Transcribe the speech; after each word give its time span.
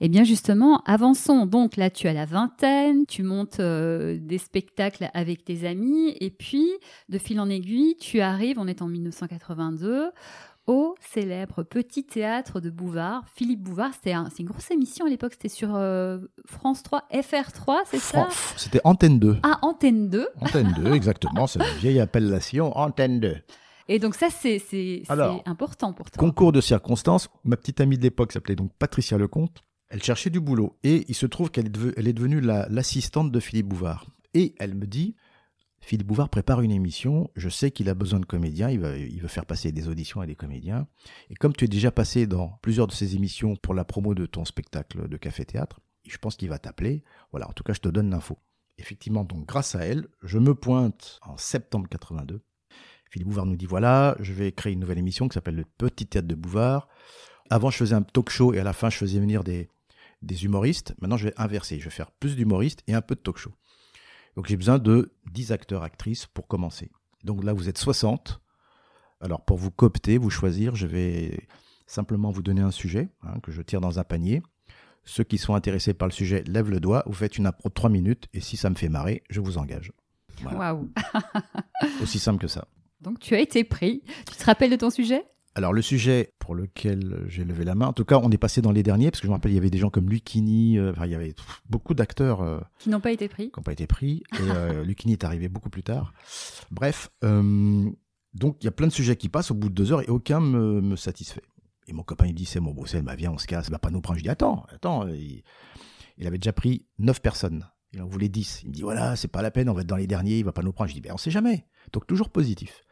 Eh 0.00 0.08
bien 0.08 0.24
justement, 0.24 0.82
avançons. 0.84 1.46
Donc 1.46 1.76
là, 1.76 1.90
tu 1.90 2.06
as 2.06 2.12
la 2.12 2.24
vingtaine, 2.24 3.04
tu 3.06 3.22
montes 3.22 3.60
euh, 3.60 4.16
des 4.20 4.38
spectacles 4.38 5.10
avec 5.12 5.44
tes 5.44 5.66
amis, 5.66 6.16
et 6.20 6.30
puis, 6.30 6.70
de 7.08 7.18
fil 7.18 7.40
en 7.40 7.48
aiguille, 7.48 7.96
tu 8.00 8.20
arrives, 8.20 8.58
on 8.58 8.68
est 8.68 8.80
en 8.80 8.86
1982, 8.86 10.10
au 10.68 10.94
célèbre 11.00 11.62
Petit 11.62 12.04
Théâtre 12.04 12.60
de 12.60 12.70
Bouvard. 12.70 13.24
Philippe 13.34 13.62
Bouvard, 13.62 13.92
c'était 13.94 14.12
une 14.12 14.46
grosse 14.46 14.70
émission 14.70 15.06
à 15.06 15.08
l'époque, 15.08 15.32
c'était 15.32 15.48
sur 15.48 15.74
euh, 15.74 16.18
France 16.46 16.82
3, 16.84 17.04
FR3, 17.12 17.78
c'est 17.86 17.98
ça? 17.98 18.28
C'était 18.56 18.80
Antenne 18.84 19.18
2. 19.18 19.38
Ah, 19.42 19.58
Antenne 19.62 20.08
2 20.10 20.28
Antenne 20.40 20.74
2, 20.76 20.92
exactement, 20.92 21.46
c'est 21.46 21.58
une 21.58 21.78
vieille 21.78 22.00
appellation, 22.00 22.76
Antenne 22.76 23.18
2. 23.18 23.36
Et 23.90 23.98
donc 23.98 24.14
ça, 24.14 24.28
c'est 24.30 25.02
important 25.46 25.94
pour 25.94 26.10
toi. 26.10 26.20
Concours 26.20 26.52
de 26.52 26.60
circonstances, 26.60 27.30
ma 27.44 27.56
petite 27.56 27.80
amie 27.80 27.96
de 27.96 28.02
l'époque 28.02 28.32
s'appelait 28.32 28.54
donc 28.54 28.70
Patricia 28.78 29.16
Lecomte, 29.16 29.62
elle 29.90 30.02
cherchait 30.02 30.30
du 30.30 30.40
boulot, 30.40 30.78
et 30.82 31.04
il 31.08 31.14
se 31.14 31.26
trouve 31.26 31.50
qu'elle 31.50 31.66
est, 31.66 32.12
devenue 32.12 32.40
l'assistante 32.40 33.32
de 33.32 33.40
Philippe 33.40 33.68
Bouvard. 33.68 34.06
Et 34.34 34.54
elle 34.58 34.74
me 34.74 34.86
dit, 34.86 35.16
Philippe 35.80 36.06
Bouvard 36.06 36.28
prépare 36.28 36.60
une 36.60 36.70
émission, 36.70 37.30
je 37.36 37.48
sais 37.48 37.70
qu'il 37.70 37.88
a 37.88 37.94
besoin 37.94 38.20
de 38.20 38.26
comédiens, 38.26 38.68
il, 38.68 38.80
veut 38.80 39.28
faire 39.28 39.46
passer 39.46 39.72
des 39.72 39.88
auditions 39.88 40.20
à 40.20 40.26
des 40.26 40.34
comédiens. 40.34 40.86
Et 41.30 41.34
comme 41.34 41.54
tu 41.54 41.64
es 41.64 41.68
déjà 41.68 41.90
passé 41.90 42.26
dans 42.26 42.58
plusieurs 42.62 42.86
de 42.86 42.92
ces 42.92 43.16
émissions 43.16 43.56
pour 43.56 43.74
la 43.74 43.84
promo 43.84 44.14
de 44.14 44.26
ton 44.26 44.44
spectacle 44.44 45.08
de 45.08 45.16
café-théâtre, 45.16 45.80
je 46.06 46.18
pense 46.18 46.36
qu'il 46.36 46.48
va 46.48 46.58
t'appeler. 46.58 47.02
Voilà, 47.30 47.48
en 47.48 47.52
tout 47.52 47.64
cas, 47.64 47.72
je 47.72 47.80
te 47.80 47.88
donne 47.88 48.10
l'info. 48.10 48.38
Effectivement, 48.76 49.24
donc 49.24 49.46
grâce 49.46 49.74
à 49.74 49.80
elle, 49.80 50.06
je 50.22 50.38
me 50.38 50.54
pointe 50.54 51.18
en 51.22 51.36
septembre 51.36 51.88
82. 51.88 52.42
Philippe 53.10 53.28
Bouvard 53.28 53.46
nous 53.46 53.56
dit 53.56 53.66
voilà, 53.66 54.16
je 54.20 54.32
vais 54.32 54.52
créer 54.52 54.74
une 54.74 54.80
nouvelle 54.80 54.98
émission 54.98 55.28
qui 55.28 55.34
s'appelle 55.34 55.56
le 55.56 55.64
Petit 55.64 56.06
Théâtre 56.06 56.28
de 56.28 56.34
Bouvard. 56.34 56.88
Avant, 57.50 57.70
je 57.70 57.78
faisais 57.78 57.94
un 57.94 58.02
talk 58.02 58.28
show 58.28 58.52
et 58.52 58.60
à 58.60 58.64
la 58.64 58.74
fin, 58.74 58.90
je 58.90 58.98
faisais 58.98 59.18
venir 59.18 59.42
des, 59.42 59.70
des 60.22 60.44
humoristes. 60.44 60.94
Maintenant, 61.00 61.16
je 61.16 61.28
vais 61.28 61.34
inverser. 61.36 61.78
Je 61.78 61.84
vais 61.84 61.90
faire 61.90 62.10
plus 62.10 62.36
d'humoristes 62.36 62.82
et 62.86 62.94
un 62.94 63.00
peu 63.00 63.14
de 63.14 63.20
talk 63.20 63.36
show. 63.36 63.52
Donc 64.36 64.46
j'ai 64.46 64.56
besoin 64.56 64.78
de 64.78 65.12
10 65.32 65.52
acteurs, 65.52 65.82
actrices 65.82 66.26
pour 66.26 66.46
commencer. 66.46 66.90
Donc 67.24 67.42
là, 67.44 67.52
vous 67.52 67.68
êtes 67.68 67.78
60. 67.78 68.40
Alors 69.20 69.44
pour 69.44 69.56
vous 69.56 69.70
coopter, 69.70 70.18
vous 70.18 70.30
choisir, 70.30 70.76
je 70.76 70.86
vais 70.86 71.48
simplement 71.86 72.30
vous 72.30 72.42
donner 72.42 72.60
un 72.60 72.70
sujet 72.70 73.08
hein, 73.22 73.40
que 73.42 73.50
je 73.50 73.62
tire 73.62 73.80
dans 73.80 73.98
un 73.98 74.04
panier. 74.04 74.42
Ceux 75.04 75.24
qui 75.24 75.38
sont 75.38 75.54
intéressés 75.54 75.94
par 75.94 76.06
le 76.06 76.12
sujet 76.12 76.44
lèvent 76.46 76.70
le 76.70 76.80
doigt, 76.80 77.02
vous 77.06 77.14
faites 77.14 77.38
une 77.38 77.46
impro 77.46 77.68
de 77.68 77.74
3 77.74 77.90
minutes 77.90 78.28
et 78.32 78.40
si 78.40 78.56
ça 78.56 78.70
me 78.70 78.74
fait 78.74 78.88
marrer, 78.88 79.24
je 79.30 79.40
vous 79.40 79.58
engage. 79.58 79.92
Waouh 80.44 80.88
Aussi 82.02 82.18
simple 82.18 82.40
que 82.40 82.48
ça. 82.48 82.68
Donc 83.00 83.18
tu 83.18 83.34
as 83.34 83.40
été 83.40 83.64
pris. 83.64 84.02
Tu 84.30 84.36
te 84.36 84.44
rappelles 84.44 84.70
de 84.70 84.76
ton 84.76 84.90
sujet? 84.90 85.24
Alors 85.58 85.72
le 85.72 85.82
sujet 85.82 86.34
pour 86.38 86.54
lequel 86.54 87.24
j'ai 87.26 87.42
levé 87.42 87.64
la 87.64 87.74
main, 87.74 87.88
en 87.88 87.92
tout 87.92 88.04
cas 88.04 88.20
on 88.22 88.30
est 88.30 88.38
passé 88.38 88.62
dans 88.62 88.70
les 88.70 88.84
derniers, 88.84 89.10
parce 89.10 89.20
que 89.20 89.26
je 89.26 89.30
me 89.30 89.34
rappelle 89.34 89.50
il 89.50 89.56
y 89.56 89.58
avait 89.58 89.70
des 89.70 89.78
gens 89.78 89.90
comme 89.90 90.08
Lucini, 90.08 90.78
euh, 90.78 90.92
il 91.04 91.10
y 91.10 91.16
avait 91.16 91.34
beaucoup 91.68 91.94
d'acteurs 91.94 92.42
euh, 92.42 92.60
qui 92.78 92.90
n'ont 92.90 93.00
pas 93.00 93.10
été 93.10 93.26
pris. 93.26 93.50
Qui 93.50 93.58
n'ont 93.58 93.64
pas 93.64 93.72
été 93.72 93.88
pris, 93.88 94.22
et 94.34 94.50
euh, 94.50 94.84
Lucini 94.84 95.14
est 95.14 95.24
arrivé 95.24 95.48
beaucoup 95.48 95.68
plus 95.68 95.82
tard. 95.82 96.14
Bref, 96.70 97.10
donc 97.22 98.56
il 98.60 98.64
y 98.66 98.68
a 98.68 98.70
plein 98.70 98.86
de 98.86 98.92
sujets 98.92 99.16
qui 99.16 99.28
passent 99.28 99.50
au 99.50 99.54
bout 99.54 99.68
de 99.68 99.74
deux 99.74 99.90
heures 99.90 100.02
et 100.02 100.08
aucun 100.08 100.38
me, 100.38 100.80
me 100.80 100.94
satisfait. 100.94 101.42
Et 101.88 101.92
mon 101.92 102.04
copain 102.04 102.26
il 102.26 102.34
dit 102.34 102.44
c'est 102.44 102.60
mon 102.60 102.72
Bruxelles, 102.72 103.02
bah 103.02 103.16
viens 103.16 103.32
on 103.32 103.38
se 103.38 103.48
casse, 103.48 103.66
il 103.66 103.72
va 103.72 103.80
pas 103.80 103.90
nous 103.90 104.00
prendre. 104.00 104.20
Je 104.20 104.22
dis 104.22 104.30
attends, 104.30 104.64
attends, 104.70 105.08
il, 105.08 105.42
avait 106.24 106.38
déjà 106.38 106.52
pris 106.52 106.86
neuf 107.00 107.20
personnes. 107.20 107.66
Il 107.92 108.00
en 108.00 108.06
voulait 108.06 108.28
10. 108.28 108.60
Il 108.62 108.68
me 108.68 108.74
dit 108.74 108.82
voilà, 108.82 109.16
c'est 109.16 109.26
pas 109.26 109.42
la 109.42 109.50
peine, 109.50 109.68
on 109.68 109.72
va 109.72 109.80
être 109.80 109.88
dans 109.88 109.96
les 109.96 110.06
derniers, 110.06 110.38
il 110.38 110.44
va 110.44 110.52
pas 110.52 110.62
nous 110.62 110.72
prendre. 110.72 110.88
Je 110.88 110.94
dis 110.94 111.00
ben 111.00 111.10
on 111.14 111.18
sait 111.18 111.32
jamais. 111.32 111.66
Donc 111.92 112.06
toujours 112.06 112.30
positif. 112.30 112.84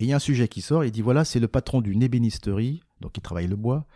Et 0.00 0.04
il 0.04 0.08
y 0.08 0.12
a 0.14 0.16
un 0.16 0.18
sujet 0.18 0.48
qui 0.48 0.62
sort, 0.62 0.82
il 0.82 0.90
dit 0.90 1.02
voilà, 1.02 1.26
c'est 1.26 1.40
le 1.40 1.46
patron 1.46 1.82
d'une 1.82 2.02
ébénisterie, 2.02 2.82
donc 3.02 3.18
il 3.18 3.20
travaille 3.20 3.46
le 3.46 3.56
bois, 3.56 3.86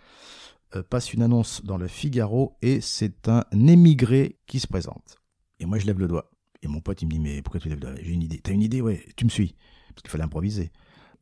euh, 0.77 0.83
passe 0.83 1.15
une 1.15 1.23
annonce 1.23 1.65
dans 1.65 1.79
le 1.79 1.89
Figaro 1.89 2.59
et 2.61 2.83
c'est 2.83 3.27
un 3.27 3.45
émigré 3.53 4.39
qui 4.47 4.61
se 4.61 4.67
présente. 4.67 5.17
Et 5.61 5.65
moi 5.65 5.79
je 5.79 5.87
lève 5.87 5.99
le 5.99 6.07
doigt. 6.07 6.31
Et 6.63 6.69
mon 6.69 6.81
pote 6.81 7.01
il 7.01 7.07
me 7.07 7.11
dit 7.11 7.21
mais 7.21 7.41
pourquoi 7.41 7.59
tu 7.59 7.71
lèves 7.71 7.79
le 7.79 7.87
doigt? 7.87 7.95
J'ai 8.03 8.13
une 8.13 8.23
idée. 8.23 8.39
T'as 8.39 8.53
une 8.53 8.61
idée? 8.61 8.83
Ouais, 8.83 9.03
tu 9.17 9.25
me 9.25 9.31
suis. 9.31 9.55
Parce 9.95 10.03
qu'il 10.03 10.11
fallait 10.11 10.25
improviser. 10.25 10.73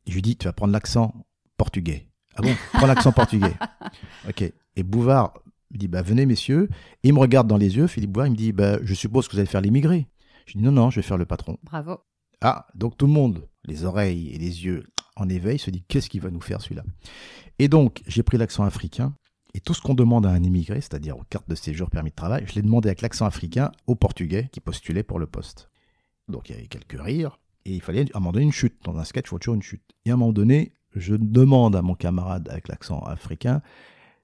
Et 0.05 0.09
je 0.09 0.15
lui 0.15 0.21
dis 0.21 0.35
tu 0.35 0.47
vas 0.47 0.53
prendre 0.53 0.73
l'accent 0.73 1.13
portugais. 1.55 2.09
Ah 2.35 2.41
bon? 2.41 2.53
Prends 2.73 2.87
l'accent 2.87 3.13
portugais. 3.13 3.53
Ok. 4.27 4.43
Et 4.75 4.83
Bouvard 4.83 5.33
me 5.71 5.77
dit 5.77 5.87
bah 5.87 6.01
venez 6.01 6.25
messieurs. 6.25 6.67
Et 7.03 7.07
il 7.07 7.13
me 7.13 7.19
regarde 7.19 7.47
dans 7.47 7.57
les 7.57 7.77
yeux, 7.77 7.87
Philippe 7.87 8.11
Bouvard, 8.11 8.27
il 8.27 8.31
me 8.31 8.35
dit 8.37 8.51
bah 8.51 8.79
je 8.83 8.93
suppose 8.93 9.29
que 9.29 9.33
vous 9.33 9.39
allez 9.39 9.47
faire 9.47 9.61
l'émigré. 9.61 10.09
Je 10.45 10.57
dis 10.57 10.63
non 10.63 10.73
non, 10.73 10.89
je 10.89 10.97
vais 10.97 11.07
faire 11.07 11.17
le 11.17 11.25
patron. 11.25 11.57
Bravo. 11.63 11.99
Ah, 12.41 12.67
donc 12.75 12.97
tout 12.97 13.07
le 13.07 13.13
monde, 13.13 13.47
les 13.65 13.85
oreilles 13.85 14.29
et 14.29 14.37
les 14.37 14.65
yeux 14.65 14.83
en 15.15 15.29
éveil, 15.29 15.59
se 15.59 15.69
dit 15.69 15.83
qu'est-ce 15.87 16.09
qu'il 16.09 16.21
va 16.21 16.31
nous 16.31 16.41
faire 16.41 16.61
celui-là? 16.61 16.83
Et 17.59 17.67
donc, 17.67 18.01
j'ai 18.07 18.23
pris 18.23 18.37
l'accent 18.37 18.63
africain. 18.63 19.15
Et 19.55 19.59
tout 19.59 19.75
ce 19.75 19.81
qu'on 19.81 19.93
demande 19.93 20.25
à 20.25 20.29
un 20.29 20.41
immigré, 20.41 20.81
c'est-à-dire 20.81 21.15
aux 21.15 21.23
cartes 21.29 21.47
de 21.47 21.53
séjour, 21.53 21.91
permis 21.91 22.09
de 22.09 22.15
travail, 22.15 22.43
je 22.47 22.55
l'ai 22.55 22.63
demandé 22.63 22.89
avec 22.89 23.01
l'accent 23.01 23.27
africain 23.27 23.71
au 23.85 23.93
portugais 23.93 24.49
qui 24.51 24.59
postulait 24.59 25.03
pour 25.03 25.19
le 25.19 25.27
poste. 25.27 25.69
Donc 26.27 26.49
il 26.49 26.55
y 26.55 26.57
avait 26.57 26.67
quelques 26.67 26.99
rires, 26.99 27.39
et 27.65 27.75
il 27.75 27.81
fallait 27.81 28.05
à 28.13 28.17
un 28.17 28.19
moment 28.19 28.31
donné 28.31 28.45
une 28.45 28.51
chute. 28.51 28.75
Dans 28.83 28.97
un 28.97 29.03
sketch, 29.03 29.25
il 29.27 29.29
faut 29.29 29.39
toujours 29.39 29.55
une 29.55 29.61
chute. 29.61 29.83
Et 30.05 30.09
à 30.09 30.13
un 30.13 30.17
moment 30.17 30.33
donné, 30.33 30.73
je 30.95 31.15
demande 31.15 31.75
à 31.75 31.81
mon 31.81 31.93
camarade 31.93 32.49
avec 32.49 32.67
l'accent 32.67 32.99
africain, 33.01 33.61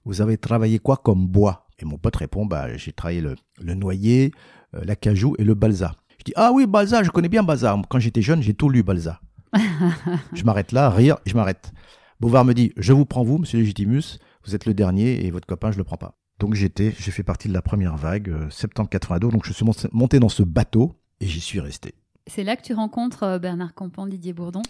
vous 0.05 0.21
avez 0.21 0.37
travaillé 0.37 0.79
quoi 0.79 0.97
comme 0.97 1.27
bois? 1.27 1.67
Et 1.77 1.85
mon 1.85 1.97
pote 1.97 2.15
répond, 2.15 2.45
bah, 2.45 2.75
j'ai 2.77 2.91
travaillé 2.91 3.21
le, 3.21 3.73
noyer, 3.75 4.31
euh, 4.73 4.79
la 4.79 4.85
l'acajou 4.85 5.35
et 5.37 5.43
le 5.43 5.53
balsa. 5.53 5.95
Je 6.17 6.25
dis 6.25 6.33
Ah 6.35 6.51
oui, 6.51 6.67
Balza, 6.67 7.03
je 7.03 7.11
connais 7.11 7.29
bien 7.29 7.43
Balza. 7.43 7.79
Quand 7.89 7.99
j'étais 7.99 8.21
jeune, 8.21 8.41
j'ai 8.41 8.53
tout 8.53 8.69
lu 8.69 8.83
Balza. 8.83 9.21
je 10.33 10.43
m'arrête 10.43 10.71
là, 10.71 10.89
rire, 10.89 11.17
je 11.25 11.33
m'arrête. 11.33 11.71
Bouvard 12.19 12.45
me 12.45 12.53
dit 12.53 12.73
Je 12.77 12.93
vous 12.93 13.05
prends, 13.05 13.23
vous, 13.23 13.37
monsieur 13.37 13.59
Legitimus, 13.59 14.19
vous 14.45 14.55
êtes 14.55 14.65
le 14.65 14.73
dernier 14.73 15.25
et 15.25 15.31
votre 15.31 15.47
copain, 15.47 15.71
je 15.71 15.77
le 15.77 15.83
prends 15.83 15.97
pas. 15.97 16.17
Donc 16.39 16.53
j'étais, 16.53 16.93
j'ai 16.97 17.11
fait 17.11 17.23
partie 17.23 17.49
de 17.49 17.53
la 17.53 17.61
première 17.61 17.97
vague, 17.97 18.29
euh, 18.29 18.49
septembre 18.49 18.89
82. 18.89 19.29
Donc 19.29 19.45
je 19.45 19.53
suis 19.53 19.65
monté 19.91 20.19
dans 20.19 20.29
ce 20.29 20.43
bateau 20.43 20.95
et 21.19 21.27
j'y 21.27 21.41
suis 21.41 21.59
resté. 21.59 21.95
C'est 22.27 22.43
là 22.43 22.55
que 22.55 22.61
tu 22.61 22.73
rencontres 22.73 23.23
euh, 23.23 23.39
Bernard 23.39 23.73
Campan, 23.73 24.07
Didier 24.07 24.33
Bourdon? 24.33 24.61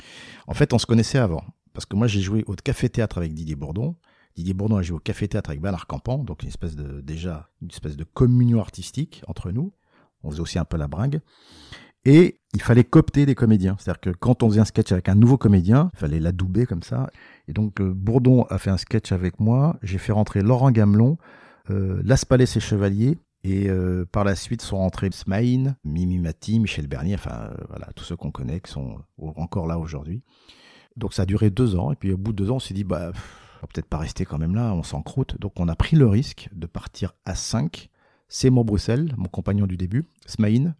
En 0.47 0.53
fait, 0.53 0.73
on 0.73 0.79
se 0.79 0.85
connaissait 0.85 1.19
avant. 1.19 1.43
Parce 1.73 1.85
que 1.85 1.95
moi, 1.95 2.07
j'ai 2.07 2.21
joué 2.21 2.43
au 2.47 2.55
café-théâtre 2.55 3.17
avec 3.17 3.33
Didier 3.33 3.55
Bourdon. 3.55 3.95
Didier 4.35 4.53
Bourdon 4.53 4.77
a 4.77 4.81
joué 4.81 4.97
au 4.97 4.99
café-théâtre 4.99 5.49
avec 5.49 5.61
Bernard 5.61 5.85
Campan, 5.85 6.19
donc 6.19 6.43
une 6.43 6.49
espèce 6.49 6.75
de, 6.75 7.01
déjà, 7.01 7.49
une 7.61 7.69
espèce 7.69 7.97
de 7.97 8.03
communion 8.03 8.59
artistique 8.59 9.21
entre 9.27 9.51
nous. 9.51 9.73
On 10.23 10.31
faisait 10.31 10.41
aussi 10.41 10.59
un 10.59 10.65
peu 10.65 10.77
la 10.77 10.87
bringue. 10.87 11.21
Et 12.09 12.39
il 12.55 12.61
fallait 12.63 12.83
coopter 12.83 13.27
des 13.27 13.35
comédiens. 13.35 13.75
C'est-à-dire 13.77 13.99
que 14.01 14.09
quand 14.09 14.41
on 14.41 14.49
faisait 14.49 14.61
un 14.61 14.65
sketch 14.65 14.91
avec 14.91 15.09
un 15.09 15.13
nouveau 15.13 15.37
comédien, 15.37 15.91
il 15.93 15.99
fallait 15.99 16.19
l'adouber 16.19 16.65
comme 16.65 16.81
ça. 16.81 17.07
Et 17.47 17.53
donc 17.53 17.79
euh, 17.79 17.93
Bourdon 17.93 18.45
a 18.49 18.57
fait 18.57 18.71
un 18.71 18.77
sketch 18.77 19.11
avec 19.11 19.39
moi. 19.39 19.77
J'ai 19.83 19.99
fait 19.99 20.11
rentrer 20.11 20.41
Laurent 20.41 20.71
Gamelon, 20.71 21.19
euh, 21.69 22.01
Las 22.03 22.25
Palais 22.25 22.45
et 22.45 22.59
Chevaliers. 22.59 23.19
Et 23.43 23.69
euh, 23.69 24.05
par 24.11 24.23
la 24.23 24.35
suite 24.35 24.63
sont 24.63 24.77
rentrés 24.77 25.11
Smaïn, 25.11 25.75
Mimi 25.83 26.17
Mati, 26.17 26.59
Michel 26.59 26.87
Bernier, 26.87 27.13
enfin 27.13 27.51
voilà, 27.69 27.89
tous 27.95 28.03
ceux 28.03 28.15
qu'on 28.15 28.31
connaît 28.31 28.59
qui 28.59 28.71
sont 28.71 28.97
encore 29.35 29.67
là 29.67 29.77
aujourd'hui. 29.77 30.23
Donc 30.97 31.13
ça 31.13 31.21
a 31.21 31.25
duré 31.27 31.51
deux 31.51 31.75
ans. 31.75 31.91
Et 31.91 31.95
puis 31.95 32.11
au 32.11 32.17
bout 32.17 32.31
de 32.31 32.37
deux 32.37 32.49
ans, 32.49 32.55
on 32.55 32.59
s'est 32.59 32.73
dit, 32.73 32.85
bah, 32.85 33.11
on 33.11 33.61
va 33.61 33.67
peut-être 33.71 33.87
pas 33.87 33.99
rester 33.99 34.25
quand 34.25 34.39
même 34.39 34.55
là, 34.55 34.73
on 34.73 34.81
s'encroute. 34.81 35.39
Donc 35.39 35.59
on 35.59 35.67
a 35.67 35.75
pris 35.75 35.95
le 35.95 36.07
risque 36.07 36.49
de 36.53 36.65
partir 36.65 37.13
à 37.25 37.35
cinq 37.35 37.91
c'est 38.29 38.51
mon 38.51 38.63
Bruxelles, 38.63 39.13
mon 39.17 39.27
compagnon 39.27 39.65
du 39.65 39.75
début, 39.75 40.05
Smaïn, 40.27 40.75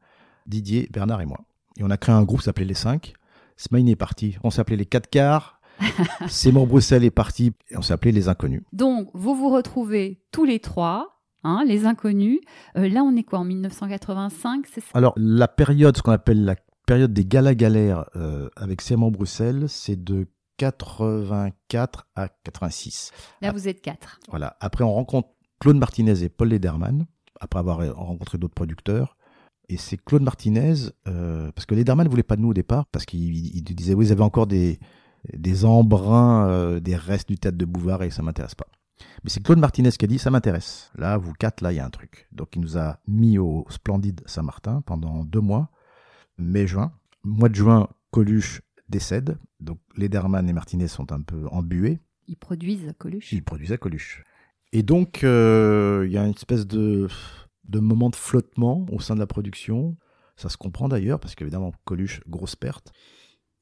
Didier, 0.49 0.89
Bernard 0.91 1.21
et 1.21 1.25
moi. 1.25 1.39
Et 1.77 1.83
on 1.83 1.89
a 1.89 1.97
créé 1.97 2.13
un 2.13 2.23
groupe 2.23 2.41
s'appelait 2.41 2.65
Les 2.65 2.73
5. 2.73 3.13
Smaïn 3.55 3.87
est 3.87 3.95
parti. 3.95 4.37
On 4.43 4.49
s'appelait 4.49 4.75
Les 4.75 4.85
4 4.85 5.09
quarts. 5.09 5.61
c'est 6.27 6.51
mon 6.51 6.65
Bruxelles 6.65 7.05
est 7.05 7.11
parti. 7.11 7.53
Et 7.69 7.77
on 7.77 7.81
s'appelait 7.81 8.11
Les 8.11 8.27
Inconnus. 8.27 8.63
Donc, 8.73 9.09
vous 9.13 9.35
vous 9.35 9.49
retrouvez 9.49 10.21
tous 10.31 10.43
les 10.43 10.59
trois. 10.59 11.15
Hein, 11.45 11.63
les 11.65 11.85
inconnus. 11.85 12.41
Euh, 12.75 12.89
là, 12.89 13.01
on 13.01 13.15
est 13.15 13.23
quoi 13.23 13.39
en 13.39 13.45
1985 13.45 14.65
Alors, 14.93 15.13
la 15.15 15.47
période, 15.47 15.95
ce 15.95 16.01
qu'on 16.01 16.11
appelle 16.11 16.43
la 16.43 16.57
période 16.85 17.13
des 17.13 17.23
galas 17.23 17.55
galères 17.55 18.09
euh, 18.17 18.49
avec 18.57 18.81
Sémon 18.81 19.09
Bruxelles, 19.09 19.69
c'est 19.69 20.03
de 20.03 20.27
84 20.57 22.07
à 22.17 22.27
86. 22.43 23.11
Là, 23.41 23.53
vous 23.53 23.69
êtes 23.69 23.81
quatre. 23.81 24.19
Voilà. 24.27 24.57
Après, 24.59 24.83
on 24.83 24.93
rencontre 24.93 25.29
Claude 25.61 25.77
Martinez 25.77 26.23
et 26.23 26.29
Paul 26.29 26.49
Lederman 26.49 27.05
après 27.39 27.59
avoir 27.59 27.77
rencontré 27.95 28.37
d'autres 28.37 28.53
producteurs. 28.53 29.15
Et 29.69 29.77
c'est 29.77 29.97
Claude 29.97 30.23
Martinez, 30.23 30.73
euh, 31.07 31.51
parce 31.51 31.65
que 31.67 31.75
Lederman 31.75 32.05
ne 32.05 32.09
voulait 32.09 32.23
pas 32.23 32.35
de 32.35 32.41
nous 32.41 32.49
au 32.49 32.53
départ, 32.53 32.87
parce 32.87 33.05
qu'il 33.05 33.63
disait, 33.63 33.93
oui, 33.93 34.05
vous 34.05 34.11
avez 34.11 34.23
encore 34.23 34.47
des, 34.47 34.79
des 35.33 35.63
embruns, 35.63 36.47
euh, 36.49 36.79
des 36.79 36.95
restes 36.95 37.29
du 37.29 37.37
théâtre 37.37 37.57
de 37.57 37.65
Bouvard 37.65 38.01
et 38.03 38.09
ça 38.09 38.23
m'intéresse 38.23 38.55
pas. 38.55 38.67
Mais 39.23 39.29
c'est 39.29 39.43
Claude 39.43 39.59
Martinez 39.59 39.91
qui 39.91 40.05
a 40.05 40.07
dit, 40.07 40.17
ça 40.17 40.31
m'intéresse. 40.31 40.91
Là, 40.95 41.17
vous 41.17 41.33
quatre, 41.33 41.61
là, 41.61 41.71
il 41.71 41.75
y 41.75 41.79
a 41.79 41.85
un 41.85 41.89
truc. 41.89 42.27
Donc 42.31 42.55
il 42.55 42.61
nous 42.61 42.77
a 42.77 42.99
mis 43.07 43.37
au 43.37 43.65
splendide 43.69 44.21
Saint-Martin 44.25 44.81
pendant 44.85 45.23
deux 45.23 45.39
mois, 45.39 45.69
mai-juin. 46.37 46.91
Mois 47.23 47.49
de 47.49 47.55
juin, 47.55 47.87
Coluche 48.11 48.61
décède. 48.89 49.37
Donc 49.59 49.79
Lederman 49.95 50.49
et 50.49 50.53
Martinez 50.53 50.87
sont 50.87 51.11
un 51.11 51.21
peu 51.21 51.47
embués. 51.51 51.99
Ils 52.27 52.37
produisent 52.37 52.93
Coluche. 52.97 53.31
Ils 53.31 53.43
produisaient 53.43 53.77
Coluche. 53.77 54.23
Et 54.71 54.83
donc, 54.83 55.23
euh, 55.23 56.03
il 56.05 56.11
y 56.11 56.17
a 56.17 56.25
une 56.25 56.33
espèce 56.33 56.67
de, 56.67 57.07
de 57.69 57.79
moment 57.79 58.09
de 58.09 58.15
flottement 58.15 58.85
au 58.91 58.99
sein 58.99 59.15
de 59.15 59.19
la 59.19 59.27
production. 59.27 59.95
Ça 60.35 60.49
se 60.49 60.57
comprend 60.57 60.89
d'ailleurs, 60.89 61.19
parce 61.19 61.35
qu'évidemment, 61.35 61.71
Coluche, 61.85 62.21
grosse 62.27 62.55
perte. 62.55 62.91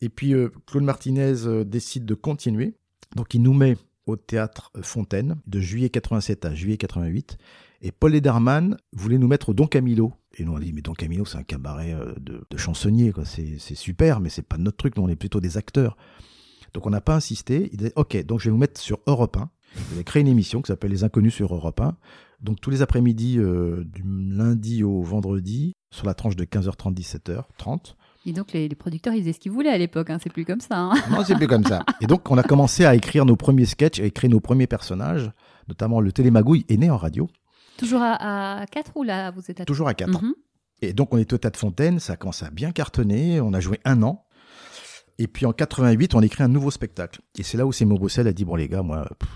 Et 0.01 0.09
puis, 0.09 0.33
euh, 0.33 0.49
Claude 0.65 0.83
Martinez 0.83 1.45
euh, 1.45 1.63
décide 1.63 2.05
de 2.05 2.13
continuer. 2.13 2.75
Donc, 3.15 3.33
il 3.33 3.41
nous 3.41 3.53
met 3.53 3.77
au 4.05 4.15
théâtre 4.15 4.71
Fontaine 4.81 5.37
de 5.47 5.59
juillet 5.59 5.89
87 5.89 6.45
à 6.45 6.55
juillet 6.55 6.77
88. 6.77 7.37
Et 7.81 7.91
Paul 7.91 8.11
Lederman 8.11 8.77
voulait 8.93 9.17
nous 9.17 9.27
mettre 9.27 9.49
au 9.49 9.53
Don 9.53 9.67
Camilo. 9.67 10.13
Et 10.37 10.43
nous 10.43 10.53
on 10.53 10.57
a 10.57 10.59
dit 10.59 10.73
mais 10.73 10.81
Don 10.81 10.93
Camilo 10.93 11.25
c'est 11.25 11.37
un 11.37 11.43
cabaret 11.43 11.93
euh, 11.93 12.13
de, 12.19 12.43
de 12.49 12.57
chansonniers. 12.57 13.11
C'est, 13.25 13.75
super 13.75 14.19
mais 14.19 14.29
c'est 14.29 14.41
pas 14.41 14.57
notre 14.57 14.77
truc. 14.77 14.97
Nous 14.97 15.03
on 15.03 15.09
est 15.09 15.15
plutôt 15.15 15.39
des 15.39 15.57
acteurs. 15.57 15.97
Donc 16.73 16.87
on 16.87 16.89
n'a 16.89 17.01
pas 17.01 17.15
insisté. 17.15 17.69
Il 17.71 17.77
disait 17.77 17.93
ok 17.95 18.25
donc 18.25 18.39
je 18.39 18.45
vais 18.45 18.51
vous 18.51 18.57
mettre 18.57 18.79
sur 18.79 18.99
Europe 19.05 19.37
1. 19.37 19.49
Il 19.93 19.99
a 19.99 20.03
créé 20.03 20.21
une 20.21 20.27
émission 20.27 20.61
qui 20.61 20.67
s'appelle 20.67 20.91
Les 20.91 21.03
Inconnus 21.03 21.33
sur 21.33 21.53
Europe 21.53 21.79
1. 21.81 21.95
Donc 22.41 22.61
tous 22.61 22.69
les 22.69 22.81
après-midi 22.81 23.37
euh, 23.39 23.83
du 23.85 24.03
lundi 24.05 24.83
au 24.83 25.01
vendredi 25.01 25.73
sur 25.91 26.05
la 26.05 26.13
tranche 26.13 26.35
de 26.35 26.45
15h30 26.45 26.93
17h30. 26.95 27.95
Et 28.25 28.33
donc 28.33 28.51
les, 28.51 28.67
les 28.67 28.75
producteurs 28.75 29.13
ils 29.13 29.21
faisaient 29.21 29.33
ce 29.33 29.39
qu'ils 29.39 29.51
voulaient 29.51 29.69
à 29.71 29.77
l'époque. 29.77 30.09
Hein. 30.09 30.19
C'est 30.21 30.31
plus 30.31 30.45
comme 30.45 30.59
ça. 30.61 30.77
hein. 30.77 30.93
Non, 31.09 31.23
c'est 31.25 31.35
plus 31.35 31.47
comme 31.47 31.63
ça. 31.65 31.83
Et 32.01 32.07
donc, 32.07 32.29
on 32.29 32.37
a 32.37 32.43
commencé 32.43 32.85
à 32.85 32.93
écrire 32.93 33.25
nos 33.25 33.35
premiers 33.35 33.65
sketchs, 33.65 33.99
à 33.99 34.03
écrire 34.03 34.29
nos 34.29 34.39
premiers 34.39 34.67
personnages, 34.67 35.31
notamment 35.67 35.99
le 36.01 36.11
Télémagouille 36.11 36.65
est 36.69 36.77
né 36.77 36.89
en 36.91 36.97
radio, 36.97 37.27
Toujours 37.77 38.01
à, 38.01 38.59
à 38.61 38.65
4 38.65 38.91
ou 38.95 39.03
là 39.03 39.31
vous 39.31 39.41
êtes 39.49 39.61
à 39.61 39.65
toujours 39.65 39.87
à 39.87 39.93
4. 39.93 40.09
Mhm. 40.21 40.33
Et 40.81 40.93
donc, 40.93 41.13
on 41.13 41.17
est 41.17 41.31
au 41.33 41.37
Tas 41.37 41.49
de 41.51 41.57
Fontaine, 41.57 41.99
ça 41.99 42.13
a 42.13 42.15
commencé 42.17 42.45
à 42.45 42.49
bien 42.51 42.71
cartonner, 42.71 43.39
on 43.41 43.53
a 43.53 43.59
joué 43.59 43.79
un 43.85 44.03
an. 44.03 44.25
Et 45.19 45.27
puis 45.27 45.45
en 45.47 45.53
88, 45.53 46.13
on 46.13 46.21
écrit 46.21 46.43
un 46.43 46.47
nouveau 46.47 46.69
spectacle. 46.69 47.21
Et 47.39 47.43
c'est 47.43 47.57
là 47.57 47.65
où 47.65 47.71
Seymour 47.71 47.97
Roussel 47.99 48.27
a 48.27 48.33
dit 48.33 48.45
Bon, 48.45 48.55
les 48.55 48.67
gars, 48.67 48.83
moi, 48.83 49.07
pff, 49.19 49.29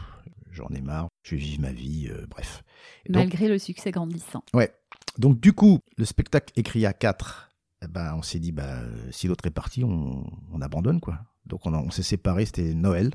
j'en 0.52 0.68
ai 0.70 0.82
marre, 0.82 1.08
je 1.24 1.36
vais 1.36 1.42
vivre 1.42 1.62
ma 1.62 1.72
vie, 1.72 2.10
euh, 2.10 2.26
bref. 2.30 2.64
Et 3.06 3.12
donc, 3.12 3.24
Malgré 3.24 3.48
le 3.48 3.58
succès 3.58 3.92
grandissant. 3.92 4.44
ouais. 4.54 4.72
Donc, 5.18 5.40
du 5.40 5.54
coup, 5.54 5.80
le 5.98 6.06
spectacle 6.06 6.54
écrit 6.56 6.86
à 6.86 6.94
4, 6.94 7.50
eh 7.84 7.88
ben, 7.88 8.14
on 8.16 8.22
s'est 8.22 8.40
dit 8.40 8.52
bah, 8.52 8.82
euh, 8.82 9.12
Si 9.12 9.28
l'autre 9.28 9.46
est 9.46 9.52
parti, 9.52 9.84
on, 9.84 10.24
on 10.52 10.62
abandonne, 10.62 11.00
quoi. 11.00 11.20
Donc, 11.46 11.66
on, 11.66 11.90
s'est 11.92 12.04
séparés, 12.04 12.46
c'était 12.46 12.74
Noël. 12.74 13.12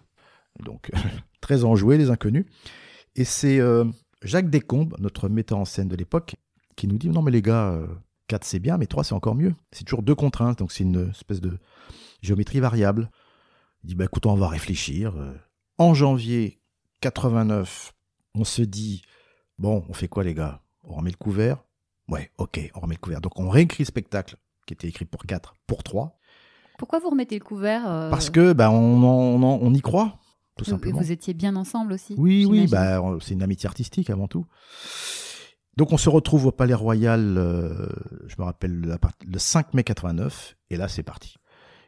Donc, 0.62 0.90
très 1.40 1.64
enjoué, 1.64 1.96
les 1.96 2.10
inconnus. 2.10 2.46
Et 3.14 3.24
c'est 3.24 3.60
euh, 3.60 3.84
Jacques 4.22 4.50
Descombes, 4.50 4.96
notre 4.98 5.28
metteur 5.28 5.58
en 5.58 5.64
scène 5.64 5.88
de 5.88 5.96
l'époque, 5.96 6.36
qui 6.76 6.86
nous 6.86 6.98
dit 6.98 7.08
Non, 7.08 7.22
mais 7.22 7.30
les 7.30 7.42
gars, 7.42 7.78
4 8.28 8.44
c'est 8.44 8.58
bien, 8.58 8.76
mais 8.76 8.86
3 8.86 9.04
c'est 9.04 9.14
encore 9.14 9.34
mieux. 9.34 9.54
C'est 9.72 9.84
toujours 9.84 10.02
deux 10.02 10.14
contraintes, 10.14 10.58
donc 10.58 10.72
c'est 10.72 10.84
une 10.84 11.10
espèce 11.10 11.40
de 11.40 11.58
géométrie 12.20 12.60
variable. 12.60 13.10
Il 13.84 13.88
dit 13.88 13.94
bah, 13.94 14.04
écoute, 14.04 14.26
on 14.26 14.34
va 14.34 14.48
réfléchir. 14.48 15.14
En 15.78 15.94
janvier 15.94 16.60
89, 17.06 17.92
on 18.34 18.42
se 18.42 18.62
dit 18.62 19.02
Bon, 19.58 19.84
on 19.88 19.92
fait 19.92 20.08
quoi, 20.08 20.24
les 20.24 20.34
gars? 20.34 20.60
On 20.82 20.94
remet 20.96 21.10
le 21.10 21.16
couvert? 21.16 21.62
Ouais, 22.08 22.32
ok, 22.36 22.72
on 22.74 22.80
remet 22.80 22.96
le 22.96 23.00
couvert. 23.00 23.20
Donc, 23.20 23.38
on 23.38 23.48
réécrit 23.48 23.84
le 23.84 23.86
spectacle 23.86 24.36
qui 24.66 24.74
était 24.74 24.88
écrit 24.88 25.04
pour 25.04 25.24
4, 25.24 25.54
pour 25.68 25.84
3, 25.84 26.18
Pourquoi 26.78 26.98
vous 26.98 27.10
remettez 27.10 27.38
le 27.38 27.44
couvert 27.44 27.88
euh, 27.88 28.10
parce 28.10 28.28
que 28.30 28.52
bah, 28.52 28.72
on, 28.72 29.72
y 29.72 29.80
croit, 29.80 30.18
tout 30.56 30.64
vous, 30.64 30.70
simplement. 30.72 30.98
vous 30.98 31.12
étiez 31.12 31.32
bien 31.32 31.54
ensemble 31.54 31.92
aussi 31.92 32.16
Oui, 32.18 32.44
oui, 32.44 32.66
bah, 32.66 33.00
c'est 33.20 33.34
une 33.34 33.42
amitié 33.44 33.68
artistique 33.68 34.10
avant 34.10 34.26
tout. 34.26 34.44
Donc 35.76 35.92
on 35.92 35.98
se 35.98 36.08
retrouve 36.08 36.46
au 36.46 36.52
Palais 36.52 36.74
Royal, 36.74 37.36
euh, 37.38 37.86
je 38.26 38.34
me 38.38 38.44
rappelle, 38.44 38.98
le 39.24 39.38
5 39.38 39.74
mai 39.74 39.84
89, 39.84 40.56
et 40.70 40.76
là 40.76 40.88
c'est 40.88 41.04
parti. 41.04 41.36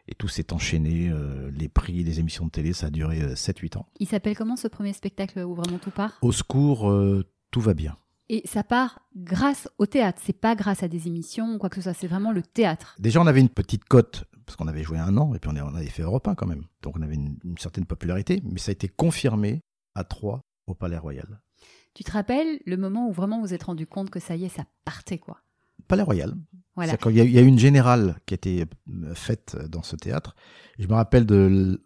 Et 0.08 0.14
tout 0.14 0.28
s'est 0.28 0.55
enchaîné, 0.55 1.10
euh, 1.10 1.50
les 1.50 1.69
prix, 1.69 2.02
les 2.02 2.19
émissions 2.19 2.46
de 2.46 2.50
télé, 2.50 2.72
ça 2.72 2.87
a 2.87 2.90
duré 2.90 3.20
euh, 3.20 3.34
7-8 3.34 3.76
ans. 3.76 3.87
Il 4.00 4.08
s'appelle 4.08 4.37
comment 4.37 4.56
ce 4.56 4.66
premier 4.66 4.94
spectacle 4.94 5.40
où 5.40 5.55
vraiment 5.55 5.78
tout 5.78 5.90
part? 5.90 6.19
Au 6.22 6.32
secours, 6.32 6.90
euh, 6.90 7.25
tout 7.50 7.60
va 7.60 7.75
bien. 7.75 7.96
Et 8.31 8.43
ça 8.46 8.64
part 8.64 9.00
grâce 9.16 9.69
au 9.76 9.84
théâtre. 9.84 10.20
C'est 10.25 10.38
pas 10.38 10.55
grâce 10.55 10.82
à 10.82 10.88
des 10.88 11.06
émissions 11.08 11.55
ou 11.55 11.58
quoi 11.58 11.69
que 11.69 11.76
ce 11.76 11.82
soit. 11.82 11.94
C'est 11.94 12.06
vraiment 12.06 12.32
le 12.32 12.43
théâtre. 12.43 12.96
Déjà 12.99 13.20
on 13.20 13.26
avait 13.26 13.40
une 13.40 13.50
petite 13.50 13.84
cote, 13.84 14.25
parce 14.46 14.56
qu'on 14.56 14.66
avait 14.66 14.82
joué 14.82 14.99
un 14.99 15.16
an, 15.19 15.34
et 15.34 15.38
puis 15.38 15.50
on, 15.52 15.56
avait 15.56 15.87
fait 15.87 16.02
Europe 16.02 16.26
1 16.26 16.34
quand 16.34 16.46
même. 16.46 16.64
Donc 16.82 16.96
on 16.96 17.02
avait 17.02 17.14
une, 17.14 17.38
une 17.44 17.58
certaine 17.58 17.84
popularité, 17.84 18.43
mais 18.44 18.58
ça 18.58 18.70
a 18.70 18.72
été 18.72 18.88
confirmé 18.88 19.61
à 19.94 20.04
3 20.04 20.40
au 20.66 20.75
Palais 20.75 20.99
Royal. 20.99 21.40
Tu 21.94 22.04
te 22.04 22.12
rappelles 22.12 22.61
le 22.64 22.76
moment 22.76 23.08
où 23.08 23.12
vraiment 23.12 23.40
vous 23.40 23.52
êtes 23.52 23.64
rendu 23.64 23.87
compte 23.87 24.08
que 24.08 24.20
ça 24.20 24.37
y 24.37 24.44
est, 24.44 24.49
ça 24.49 24.64
partait 24.84 25.19
quoi? 25.19 25.43
Palais 25.86 26.02
Royal, 26.02 26.34
Voilà. 26.76 26.96
Il 27.06 27.16
y, 27.16 27.20
a, 27.20 27.25
il 27.25 27.30
y 27.32 27.38
a 27.38 27.42
eu 27.42 27.46
une 27.46 27.58
générale 27.58 28.16
qui 28.26 28.34
a 28.34 28.36
été 28.36 28.64
euh, 29.04 29.14
faite 29.14 29.56
dans 29.69 29.82
ce 29.82 29.96
théâtre. 29.96 30.34
Je 30.78 30.86
me 30.86 30.94
rappelle 30.94 31.26
de 31.26 31.80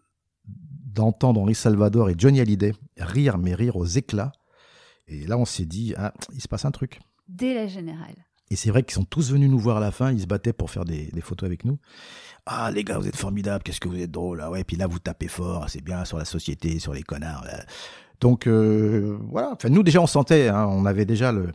d'entendre 0.45 1.41
Henri 1.41 1.55
Salvador 1.55 2.09
et 2.11 2.15
Johnny 2.17 2.39
Hallyday 2.39 2.73
rire, 2.97 3.37
mais 3.39 3.55
rire 3.55 3.77
aux 3.77 3.85
éclats. 3.85 4.31
Et 5.07 5.25
là, 5.25 5.37
on 5.39 5.45
s'est 5.45 5.65
dit, 5.65 5.93
ah, 5.97 6.13
il 6.33 6.41
se 6.41 6.47
passe 6.47 6.65
un 6.65 6.71
truc. 6.71 6.99
Dès 7.27 7.55
la 7.55 7.67
générale. 7.67 8.13
Et 8.51 8.55
c'est 8.55 8.69
vrai 8.69 8.83
qu'ils 8.83 8.93
sont 8.93 9.03
tous 9.05 9.31
venus 9.31 9.49
nous 9.49 9.57
voir 9.57 9.77
à 9.77 9.79
la 9.79 9.89
fin, 9.91 10.11
ils 10.11 10.21
se 10.21 10.27
battaient 10.27 10.53
pour 10.53 10.69
faire 10.69 10.85
des, 10.85 11.07
des 11.07 11.21
photos 11.21 11.47
avec 11.47 11.65
nous. 11.65 11.79
Ah, 12.45 12.69
les 12.71 12.83
gars, 12.83 12.99
vous 12.99 13.07
êtes 13.07 13.15
formidables, 13.15 13.63
qu'est-ce 13.63 13.79
que 13.79 13.87
vous 13.87 13.99
êtes 13.99 14.11
drôles. 14.11 14.41
Ah 14.41 14.51
ouais, 14.51 14.63
puis 14.63 14.75
là, 14.77 14.85
vous 14.85 14.99
tapez 14.99 15.27
fort, 15.27 15.67
c'est 15.69 15.81
bien 15.81 16.05
sur 16.05 16.19
la 16.19 16.25
société, 16.25 16.77
sur 16.77 16.93
les 16.93 17.01
connards. 17.01 17.43
là. 17.45 17.65
Donc, 18.19 18.45
euh, 18.45 19.17
voilà. 19.31 19.51
Enfin, 19.53 19.69
nous, 19.69 19.81
déjà, 19.81 19.99
on 20.01 20.07
sentait, 20.07 20.49
hein, 20.49 20.67
on 20.67 20.85
avait 20.85 21.05
déjà 21.05 21.31
le. 21.31 21.51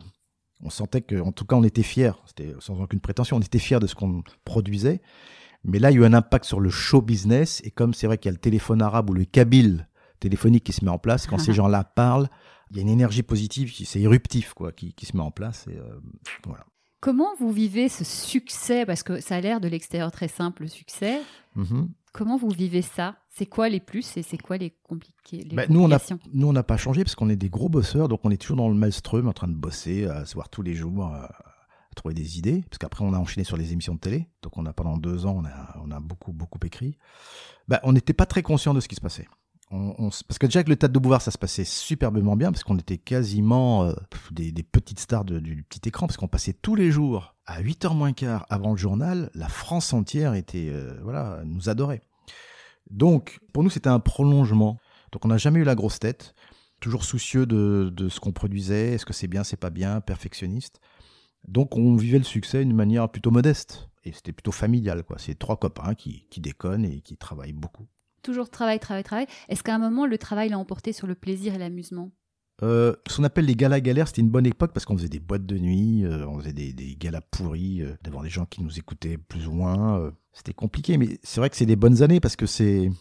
On 0.63 0.69
sentait 0.69 1.01
que, 1.01 1.19
en 1.21 1.31
tout 1.31 1.45
cas, 1.45 1.55
on 1.55 1.63
était 1.63 1.83
fiers. 1.83 2.11
C'était 2.25 2.53
sans 2.59 2.79
aucune 2.81 2.99
prétention, 2.99 3.37
on 3.37 3.39
était 3.39 3.59
fiers 3.59 3.79
de 3.79 3.87
ce 3.87 3.95
qu'on 3.95 4.23
produisait. 4.45 5.01
Mais 5.63 5.79
là, 5.79 5.91
il 5.91 5.95
y 5.95 5.97
a 5.97 6.01
eu 6.01 6.05
un 6.05 6.13
impact 6.13 6.45
sur 6.45 6.59
le 6.59 6.69
show 6.69 7.01
business. 7.01 7.61
Et 7.63 7.71
comme 7.71 7.93
c'est 7.93 8.07
vrai 8.07 8.17
qu'il 8.17 8.29
y 8.29 8.33
a 8.33 8.33
le 8.33 8.39
téléphone 8.39 8.81
arabe 8.81 9.09
ou 9.09 9.13
le 9.13 9.25
kabyle 9.25 9.87
téléphonique 10.19 10.63
qui 10.65 10.73
se 10.73 10.83
met 10.83 10.91
en 10.91 10.97
place, 10.99 11.27
quand 11.27 11.37
ces 11.37 11.53
gens-là 11.53 11.83
parlent, 11.83 12.29
il 12.71 12.77
y 12.77 12.79
a 12.79 12.81
une 12.83 12.89
énergie 12.89 13.23
positive, 13.23 13.71
qui- 13.71 13.85
c'est 13.85 14.01
éruptif, 14.01 14.53
quoi, 14.53 14.71
qui, 14.71 14.93
qui 14.93 15.05
se 15.05 15.15
met 15.17 15.23
en 15.23 15.31
place. 15.31 15.65
Et, 15.69 15.77
euh, 15.77 15.99
voilà. 16.45 16.65
Comment 17.01 17.29
vous 17.39 17.51
vivez 17.51 17.87
ce 17.87 18.03
succès? 18.03 18.85
Parce 18.85 19.03
que 19.03 19.21
ça 19.21 19.35
a 19.35 19.41
l'air 19.41 19.61
de 19.61 19.69
l'extérieur 19.69 20.11
très 20.11 20.27
simple, 20.27 20.63
le 20.63 20.67
succès. 20.67 21.19
Mhm. 21.55 21.89
Comment 22.13 22.37
vous 22.37 22.49
vivez 22.49 22.81
ça? 22.81 23.15
C'est 23.29 23.45
quoi 23.45 23.69
les 23.69 23.79
plus 23.79 24.17
et 24.17 24.23
c'est 24.23 24.37
quoi 24.37 24.57
les 24.57 24.71
compliqués 24.83 25.43
les 25.43 25.55
Bah, 25.55 25.63
nous, 25.69 25.79
on 25.81 25.91
a, 25.91 25.99
complications? 25.99 26.19
nous, 26.33 26.47
on 26.47 26.53
n'a 26.53 26.63
pas 26.63 26.77
changé 26.77 27.03
parce 27.03 27.15
qu'on 27.15 27.29
est 27.29 27.35
des 27.35 27.49
gros 27.49 27.69
bosseurs, 27.69 28.07
donc 28.07 28.21
on 28.23 28.31
est 28.31 28.37
toujours 28.37 28.57
dans 28.57 28.69
le 28.69 28.75
maelstrom 28.75 29.27
en 29.27 29.33
train 29.33 29.47
de 29.47 29.53
bosser, 29.53 30.05
à 30.05 30.25
se 30.25 30.33
voir 30.33 30.49
tous 30.49 30.61
les 30.61 30.73
jours, 30.73 31.05
à, 31.05 31.25
à 31.25 31.95
trouver 31.95 32.13
des 32.15 32.37
idées. 32.37 32.63
Parce 32.69 32.77
qu'après, 32.79 33.05
on 33.05 33.13
a 33.13 33.17
enchaîné 33.19 33.43
sur 33.43 33.57
les 33.57 33.71
émissions 33.73 33.93
de 33.95 33.99
télé. 33.99 34.27
Donc, 34.41 34.57
on 34.57 34.65
a 34.65 34.73
pendant 34.73 34.97
deux 34.97 35.25
ans, 35.25 35.35
on 35.37 35.45
a, 35.45 35.75
on 35.83 35.91
a 35.91 35.99
beaucoup, 35.99 36.33
beaucoup 36.33 36.59
écrit. 36.65 36.97
Bah, 37.67 37.79
on 37.83 37.93
n'était 37.93 38.13
pas 38.13 38.25
très 38.25 38.41
conscient 38.41 38.73
de 38.73 38.79
ce 38.79 38.87
qui 38.87 38.95
se 38.95 39.01
passait. 39.01 39.27
Parce 39.69 40.39
que 40.39 40.47
déjà 40.47 40.59
avec 40.59 40.69
le 40.69 40.75
Théâtre 40.75 40.93
de 40.93 40.99
Bouvard, 40.99 41.21
ça 41.21 41.29
se 41.29 41.37
passait 41.37 41.63
superbement 41.63 42.35
bien, 42.35 42.51
parce 42.51 42.63
qu'on 42.63 42.77
était 42.79 42.97
quasiment 42.97 43.83
euh, 43.83 43.93
des, 44.31 44.51
petites 44.63 44.99
stars 44.99 45.25
du 45.25 45.63
petit 45.63 45.87
écran, 45.87 46.07
parce 46.07 46.17
qu'on 46.17 46.27
passait 46.27 46.53
tous 46.53 46.73
les 46.73 46.89
jours 46.89 47.35
à 47.45 47.61
8h 47.61 47.95
moins 47.95 48.13
quart 48.13 48.47
avant 48.49 48.71
le 48.71 48.77
journal. 48.77 49.29
La 49.35 49.47
France 49.47 49.93
entière 49.93 50.33
était, 50.33 50.69
euh, 50.69 50.99
voilà, 51.03 51.41
nous 51.45 51.69
adorait. 51.69 52.01
Donc, 52.89 53.39
pour 53.53 53.63
nous, 53.63 53.69
c'était 53.69 53.89
un 53.89 53.99
prolongement. 53.99 54.79
Donc, 55.11 55.25
on 55.25 55.27
n'a 55.27 55.37
jamais 55.37 55.59
eu 55.59 55.63
la 55.63 55.75
grosse 55.75 55.99
tête, 55.99 56.33
toujours 56.79 57.03
soucieux 57.03 57.45
de, 57.45 57.91
de 57.95 58.09
ce 58.09 58.19
qu'on 58.19 58.31
produisait, 58.31 58.93
est-ce 58.93 59.05
que 59.05 59.13
c'est 59.13 59.27
bien, 59.27 59.43
c'est 59.43 59.57
pas 59.57 59.69
bien, 59.69 60.01
perfectionniste. 60.01 60.81
Donc, 61.47 61.77
on 61.77 61.95
vivait 61.95 62.17
le 62.17 62.23
succès 62.23 62.65
d'une 62.65 62.75
manière 62.75 63.07
plutôt 63.09 63.29
modeste. 63.29 63.87
Et 64.03 64.13
c'était 64.13 64.31
plutôt 64.31 64.51
familial, 64.51 65.03
quoi. 65.03 65.17
C'est 65.19 65.37
trois 65.37 65.57
copains 65.57 65.93
qui, 65.93 66.25
qui 66.31 66.41
déconnent 66.41 66.85
et 66.85 67.01
qui 67.01 67.17
travaillent 67.17 67.53
beaucoup. 67.53 67.85
Toujours 68.23 68.49
travail, 68.49 68.79
travail, 68.79 69.03
travail. 69.03 69.27
Est-ce 69.47 69.63
qu'à 69.63 69.75
un 69.75 69.79
moment, 69.79 70.05
le 70.05 70.17
travail 70.17 70.49
l'a 70.49 70.57
emporté 70.59 70.93
sur 70.93 71.07
le 71.07 71.15
plaisir 71.15 71.53
et 71.53 71.57
l'amusement? 71.57 72.11
Euh, 72.61 72.93
ce 73.07 73.15
qu'on 73.17 73.23
appelle 73.23 73.45
les 73.45 73.55
galas 73.55 73.79
galères, 73.79 74.09
c'était 74.09 74.21
une 74.21 74.29
bonne 74.29 74.45
époque 74.45 74.71
parce 74.73 74.85
qu'on 74.85 74.97
faisait 74.97 75.07
des 75.07 75.21
boîtes 75.21 75.45
de 75.45 75.57
nuit, 75.57 76.03
euh, 76.03 76.27
on 76.27 76.39
faisait 76.39 76.51
des, 76.51 76.73
des 76.73 76.95
galas 76.97 77.21
pourris 77.21 77.81
euh, 77.81 77.93
devant 78.03 78.21
des 78.21 78.29
gens 78.29 78.45
qui 78.45 78.61
nous 78.61 78.77
écoutaient 78.77 79.17
plus 79.17 79.47
ou 79.47 79.53
moins. 79.53 79.97
euh, 79.99 80.11
c'était 80.33 80.53
compliqué, 80.53 80.97
mais 80.97 81.19
c'est 81.23 81.39
vrai 81.39 81.49
que 81.49 81.55
c'est 81.55 81.65
des 81.65 81.77
bonnes 81.77 82.03
années 82.03 82.19
parce 82.19 82.35
que 82.35 82.45
c'est 82.45 82.91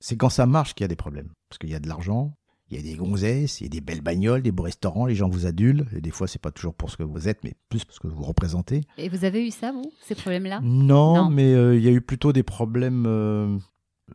c'est 0.00 0.16
quand 0.16 0.28
ça 0.28 0.44
marche 0.46 0.74
qu'il 0.74 0.84
y 0.84 0.86
a 0.86 0.88
des 0.88 0.96
problèmes. 0.96 1.30
Parce 1.48 1.58
qu'il 1.58 1.70
y 1.70 1.74
a 1.74 1.80
de 1.80 1.88
l'argent, 1.88 2.34
il 2.70 2.76
y 2.76 2.80
a 2.80 2.82
des 2.82 2.94
gonzesses, 2.96 3.60
il 3.60 3.64
y 3.64 3.66
a 3.66 3.70
des 3.70 3.80
belles 3.80 4.00
bagnoles, 4.02 4.42
des 4.42 4.52
beaux 4.52 4.64
restaurants, 4.64 5.06
les 5.06 5.14
gens 5.14 5.28
vous 5.28 5.46
adulent. 5.46 5.86
Et 5.96 6.00
des 6.02 6.10
fois, 6.10 6.26
c'est 6.26 6.40
pas 6.40 6.50
toujours 6.50 6.74
pour 6.74 6.90
ce 6.90 6.96
que 6.98 7.02
vous 7.02 7.28
êtes, 7.28 7.44
mais 7.44 7.54
plus 7.70 7.84
pour 7.84 7.94
ce 7.94 8.00
que 8.00 8.08
vous 8.08 8.22
représentez. 8.24 8.82
Et 8.98 9.08
vous 9.08 9.24
avez 9.24 9.46
eu 9.46 9.50
ça, 9.50 9.72
vous, 9.72 9.90
ces 10.02 10.14
problèmes-là? 10.14 10.60
Non, 10.62 11.14
Non. 11.14 11.30
mais 11.30 11.54
euh, 11.54 11.76
il 11.76 11.82
y 11.82 11.88
a 11.88 11.92
eu 11.92 12.00
plutôt 12.02 12.32
des 12.34 12.42
problèmes. 12.42 13.06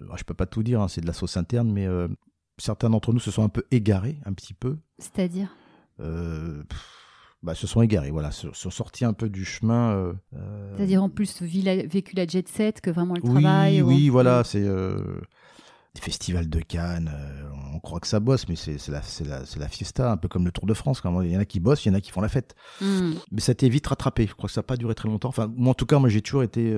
Euh, 0.01 0.05
euh, 0.11 0.17
je 0.17 0.23
peux 0.23 0.33
pas 0.33 0.45
tout 0.45 0.63
dire, 0.63 0.81
hein, 0.81 0.87
c'est 0.87 1.01
de 1.01 1.07
la 1.07 1.13
sauce 1.13 1.37
interne, 1.37 1.71
mais 1.71 1.85
euh, 1.87 2.07
certains 2.57 2.89
d'entre 2.89 3.13
nous 3.13 3.19
se 3.19 3.31
sont 3.31 3.43
un 3.43 3.49
peu 3.49 3.63
égarés, 3.71 4.17
un 4.25 4.33
petit 4.33 4.53
peu. 4.53 4.77
C'est-à-dire? 4.99 5.49
Euh, 5.99 6.63
bah, 7.43 7.55
se 7.55 7.67
sont 7.67 7.81
égarés, 7.81 8.11
voilà, 8.11 8.31
se 8.31 8.51
sont 8.53 8.69
sortis 8.69 9.05
un 9.05 9.13
peu 9.13 9.29
du 9.29 9.45
chemin. 9.45 9.91
euh, 10.35 10.75
C'est-à-dire 10.75 11.03
en 11.03 11.09
plus 11.09 11.41
la- 11.63 11.85
vécu 11.85 12.15
la 12.15 12.25
jet 12.27 12.47
set 12.47 12.81
que 12.81 12.89
vraiment 12.89 13.13
le 13.15 13.21
oui, 13.23 13.29
travail 13.31 13.81
ou- 13.81 13.87
oui, 13.87 14.09
voilà, 14.09 14.43
c'est 14.43 14.63
euh, 14.63 15.19
des 15.95 16.01
festivals 16.01 16.49
de 16.49 16.59
Cannes. 16.59 17.11
on 17.73 17.79
croit 17.79 17.99
que 17.99 18.07
ça 18.07 18.19
bosse, 18.19 18.47
mais 18.49 18.55
c'est 18.55 18.87
la, 18.89 19.01
fiesta, 19.69 20.11
un 20.11 20.17
peu 20.17 20.27
comme 20.27 20.45
le 20.45 20.51
Tour 20.51 20.65
de 20.65 20.73
France. 20.73 20.99
quand 21.01 21.21
Il 21.21 21.31
y 21.31 21.37
en 21.37 21.39
a 21.39 21.45
qui 21.45 21.59
bossent, 21.59 21.85
il 21.85 21.89
y 21.89 21.91
en 21.91 21.95
a 21.95 22.01
qui 22.01 22.11
font 22.11 22.21
la 22.21 22.29
fête. 22.29 22.55
Hmm. 22.81 23.13
Mais 23.31 23.39
ça 23.41 23.51
a 23.51 23.53
été 23.53 23.69
vite 23.69 23.85
rattrapé. 23.85 24.25
Je 24.27 24.33
crois 24.33 24.47
que 24.47 24.53
ça 24.53 24.59
n'a 24.61 24.63
pas 24.63 24.77
duré 24.77 24.95
très 24.95 25.07
longtemps. 25.07 25.29
Enfin, 25.29 25.51
moi, 25.55 25.71
en 25.71 25.73
tout 25.75 25.85
cas, 25.85 25.99
moi, 25.99 26.09
j'ai 26.09 26.21
toujours 26.21 26.41
été, 26.43 26.75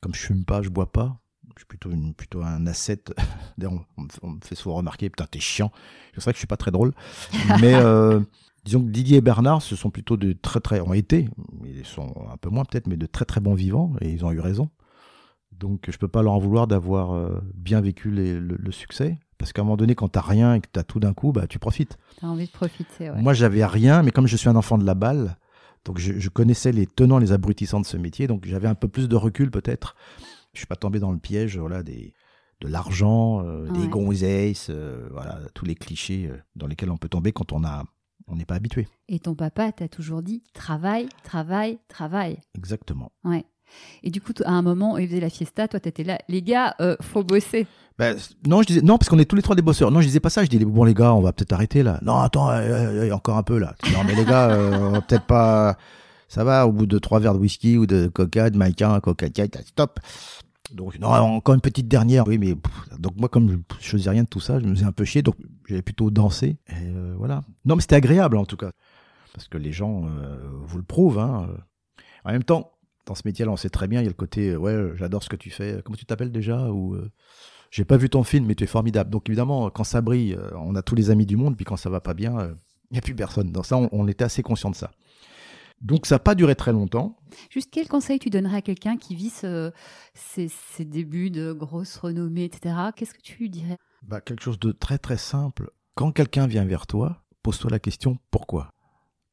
comme 0.00 0.14
je 0.14 0.20
fume 0.20 0.44
pas, 0.44 0.60
je 0.62 0.68
bois 0.68 0.92
pas. 0.92 1.18
Je 1.58 1.62
suis 1.62 1.66
plutôt, 1.66 1.90
une, 1.90 2.14
plutôt 2.14 2.40
un. 2.42 2.60
D'ailleurs, 3.58 3.72
on, 3.72 3.80
on 3.96 4.02
me 4.02 4.08
fait- 4.08 4.18
on 4.22 4.30
me 4.30 4.38
fait 4.44 4.54
souvent 4.54 4.76
remarquer, 4.76 5.10
putain, 5.10 5.26
t'es 5.28 5.40
chiant. 5.40 5.72
C'est 6.14 6.22
vrai 6.22 6.32
que 6.32 6.36
je 6.36 6.40
suis 6.40 6.46
pas 6.46 6.56
très 6.56 6.70
drôle. 6.70 6.92
Mais 7.60 7.74
euh, 7.74 8.20
disons 8.64 8.80
que 8.84 8.88
Didier 8.90 9.16
et 9.18 9.20
Bernard, 9.20 9.60
ce 9.62 9.74
sont 9.74 9.90
plutôt 9.90 10.16
de 10.16 10.32
très, 10.34 10.60
très, 10.60 10.80
ont 10.80 10.92
été, 10.94 11.28
ils 11.64 11.84
sont 11.84 12.14
un 12.32 12.36
peu 12.36 12.48
moins 12.48 12.64
peut-être, 12.64 12.86
mais 12.86 12.96
de 12.96 13.06
très, 13.06 13.24
très 13.24 13.40
bons 13.40 13.54
vivants, 13.54 13.92
et 14.00 14.08
ils 14.10 14.24
ont 14.24 14.30
eu 14.30 14.38
raison. 14.38 14.70
Donc, 15.58 15.86
je 15.90 15.98
peux 15.98 16.06
pas 16.06 16.22
leur 16.22 16.34
en 16.34 16.38
vouloir 16.38 16.68
d'avoir 16.68 17.12
euh, 17.12 17.40
bien 17.54 17.80
vécu 17.80 18.10
les- 18.12 18.38
le, 18.38 18.56
le 18.56 18.72
succès, 18.72 19.18
Parce 19.38 19.52
qu'à 19.52 19.62
un 19.62 19.64
moment 19.64 19.76
donné, 19.76 19.96
quand 19.96 20.08
t'as 20.08 20.20
rien 20.20 20.54
et 20.54 20.60
que 20.60 20.68
t'as 20.70 20.84
tout 20.84 21.00
d'un 21.00 21.12
coup, 21.14 21.32
bah, 21.32 21.46
tu 21.48 21.58
profites. 21.58 21.96
T'as 22.20 22.28
envie 22.28 22.46
de 22.46 22.50
profiter, 22.52 23.10
ouais. 23.10 23.20
Moi, 23.20 23.34
j'avais 23.34 23.64
rien, 23.64 24.02
mais 24.04 24.12
comme 24.12 24.26
je 24.28 24.36
suis 24.36 24.48
un 24.48 24.54
enfant 24.56 24.78
de 24.78 24.84
la 24.86 24.94
balle, 24.94 25.36
donc 25.84 25.98
je, 25.98 26.12
je 26.18 26.28
connaissais 26.28 26.70
les 26.70 26.86
tenants, 26.86 27.18
les 27.18 27.32
abrutissants 27.32 27.80
de 27.80 27.86
ce 27.86 27.96
métier, 27.96 28.26
donc 28.28 28.46
j'avais 28.46 28.68
un 28.68 28.74
peu 28.74 28.86
plus 28.88 29.08
de 29.08 29.16
recul 29.16 29.50
peut-être. 29.50 29.96
Je 30.54 30.58
suis 30.58 30.66
pas 30.66 30.76
tombé 30.76 30.98
dans 30.98 31.12
le 31.12 31.18
piège, 31.18 31.58
voilà, 31.58 31.82
des, 31.82 32.14
de 32.60 32.68
l'argent, 32.68 33.44
euh, 33.44 33.68
Ouais. 33.70 33.78
des 33.78 33.88
gonzesses, 33.88 34.68
euh, 34.70 35.08
voilà, 35.12 35.38
tous 35.54 35.64
les 35.64 35.74
clichés 35.74 36.28
euh, 36.30 36.36
dans 36.56 36.66
lesquels 36.66 36.90
on 36.90 36.96
peut 36.96 37.08
tomber 37.08 37.32
quand 37.32 37.52
on 37.52 37.64
a, 37.64 37.84
on 38.26 38.36
n'est 38.36 38.44
pas 38.44 38.54
habitué. 38.56 38.88
Et 39.08 39.18
ton 39.20 39.34
papa 39.34 39.70
t'a 39.72 39.88
toujours 39.88 40.22
dit 40.22 40.42
travail, 40.54 41.08
travail, 41.22 41.78
travail. 41.88 42.38
Exactement. 42.56 43.12
Ouais. 43.24 43.44
Et 44.02 44.10
du 44.10 44.20
coup, 44.22 44.32
à 44.46 44.50
un 44.52 44.62
moment, 44.62 44.96
il 44.96 45.06
faisait 45.08 45.20
la 45.20 45.28
fiesta, 45.28 45.68
toi, 45.68 45.78
t'étais 45.78 46.02
là. 46.02 46.18
Les 46.28 46.40
gars, 46.40 46.74
euh, 46.80 46.96
faut 47.02 47.22
bosser. 47.22 47.66
Ben, 47.98 48.16
non, 48.46 48.62
je 48.62 48.68
disais 48.68 48.80
non 48.80 48.96
parce 48.96 49.10
qu'on 49.10 49.18
est 49.18 49.24
tous 49.26 49.36
les 49.36 49.42
trois 49.42 49.56
des 49.56 49.60
bosseurs. 49.62 49.90
Non, 49.90 50.00
je 50.00 50.06
disais 50.06 50.20
pas 50.20 50.30
ça. 50.30 50.42
Je 50.44 50.48
dis 50.48 50.58
bon 50.64 50.84
les 50.84 50.94
gars, 50.94 51.12
on 51.12 51.20
va 51.20 51.32
peut-être 51.34 51.52
arrêter 51.52 51.82
là. 51.82 51.98
Non, 52.02 52.16
attends, 52.16 52.48
euh, 52.48 53.08
euh, 53.08 53.12
encore 53.12 53.36
un 53.36 53.42
peu 53.42 53.58
là. 53.58 53.74
Non 53.92 54.04
mais 54.06 54.14
les 54.14 54.24
gars, 54.24 54.50
euh, 54.50 54.78
on 54.78 54.90
va 54.92 55.00
peut-être 55.02 55.26
pas. 55.26 55.76
Ça 56.28 56.44
va 56.44 56.66
au 56.66 56.72
bout 56.72 56.86
de 56.86 56.98
trois 56.98 57.20
verres 57.20 57.34
de 57.34 57.38
whisky 57.38 57.78
ou 57.78 57.86
de 57.86 58.08
coca, 58.08 58.50
de 58.50 58.58
maïka, 58.58 59.00
coca, 59.02 59.26
stop. 59.64 59.98
Donc 60.74 60.98
non, 60.98 61.08
encore 61.08 61.54
une 61.54 61.62
petite 61.62 61.88
dernière. 61.88 62.28
Oui, 62.28 62.36
mais 62.36 62.54
donc 62.98 63.16
moi 63.16 63.30
comme 63.30 63.50
je, 63.50 63.56
je 63.80 63.88
faisais 63.88 64.10
rien 64.10 64.24
de 64.24 64.28
tout 64.28 64.40
ça, 64.40 64.60
je 64.60 64.66
me 64.66 64.74
faisais 64.74 64.84
un 64.84 64.92
peu 64.92 65.06
chier, 65.06 65.22
donc 65.22 65.36
j'allais 65.66 65.80
plutôt 65.80 66.10
danser. 66.10 66.58
Et 66.68 66.74
euh, 66.74 67.14
voilà. 67.16 67.42
Non, 67.64 67.74
mais 67.74 67.80
c'était 67.80 67.96
agréable 67.96 68.36
en 68.36 68.44
tout 68.44 68.58
cas, 68.58 68.72
parce 69.32 69.48
que 69.48 69.56
les 69.56 69.72
gens 69.72 70.04
euh, 70.04 70.36
vous 70.64 70.76
le 70.76 70.82
prouvent. 70.82 71.18
Hein. 71.18 71.48
En 72.26 72.32
même 72.32 72.44
temps, 72.44 72.72
dans 73.06 73.14
ce 73.14 73.22
métier-là, 73.24 73.50
on 73.50 73.56
sait 73.56 73.70
très 73.70 73.88
bien, 73.88 74.00
il 74.00 74.04
y 74.04 74.08
a 74.08 74.10
le 74.10 74.14
côté 74.14 74.50
euh, 74.50 74.56
ouais, 74.58 74.92
j'adore 74.96 75.22
ce 75.22 75.30
que 75.30 75.36
tu 75.36 75.48
fais. 75.48 75.80
Comment 75.82 75.96
tu 75.96 76.04
t'appelles 76.04 76.32
déjà? 76.32 76.70
Ou 76.70 76.94
euh, 76.94 77.10
j'ai 77.70 77.86
pas 77.86 77.96
vu 77.96 78.10
ton 78.10 78.22
film, 78.22 78.44
mais 78.44 78.54
tu 78.54 78.64
es 78.64 78.66
formidable. 78.66 79.08
Donc 79.08 79.30
évidemment, 79.30 79.70
quand 79.70 79.84
ça 79.84 80.02
brille, 80.02 80.36
on 80.54 80.74
a 80.74 80.82
tous 80.82 80.94
les 80.94 81.08
amis 81.08 81.24
du 81.24 81.38
monde, 81.38 81.56
puis 81.56 81.64
quand 81.64 81.78
ça 81.78 81.88
va 81.88 82.02
pas 82.02 82.12
bien, 82.12 82.50
il 82.90 82.92
n'y 82.92 82.98
a 82.98 83.02
plus 83.02 83.14
personne. 83.14 83.52
Dans 83.52 83.62
ça, 83.62 83.78
on, 83.78 83.88
on 83.92 84.06
était 84.06 84.24
assez 84.24 84.42
conscient 84.42 84.68
de 84.70 84.76
ça. 84.76 84.90
Donc 85.80 86.06
ça 86.06 86.16
n'a 86.16 86.18
pas 86.20 86.34
duré 86.34 86.54
très 86.56 86.72
longtemps. 86.72 87.16
Juste 87.50 87.70
quel 87.72 87.86
conseil 87.88 88.18
tu 88.18 88.30
donnerais 88.30 88.56
à 88.58 88.62
quelqu'un 88.62 88.96
qui 88.96 89.14
vit 89.14 89.30
ce- 89.30 89.72
ses, 90.14 90.48
ses 90.48 90.84
débuts 90.84 91.30
de 91.30 91.52
grosse 91.52 91.96
renommée, 91.96 92.44
etc. 92.44 92.74
Qu'est-ce 92.96 93.14
que 93.14 93.20
tu 93.22 93.36
lui 93.38 93.50
dirais? 93.50 93.78
Bah, 94.02 94.20
quelque 94.20 94.42
chose 94.42 94.58
de 94.58 94.72
très 94.72 94.98
très 94.98 95.16
simple. 95.16 95.70
Quand 95.94 96.10
quelqu'un 96.12 96.46
vient 96.46 96.64
vers 96.64 96.86
toi, 96.86 97.22
pose-toi 97.42 97.70
la 97.70 97.78
question 97.78 98.18
pourquoi? 98.30 98.72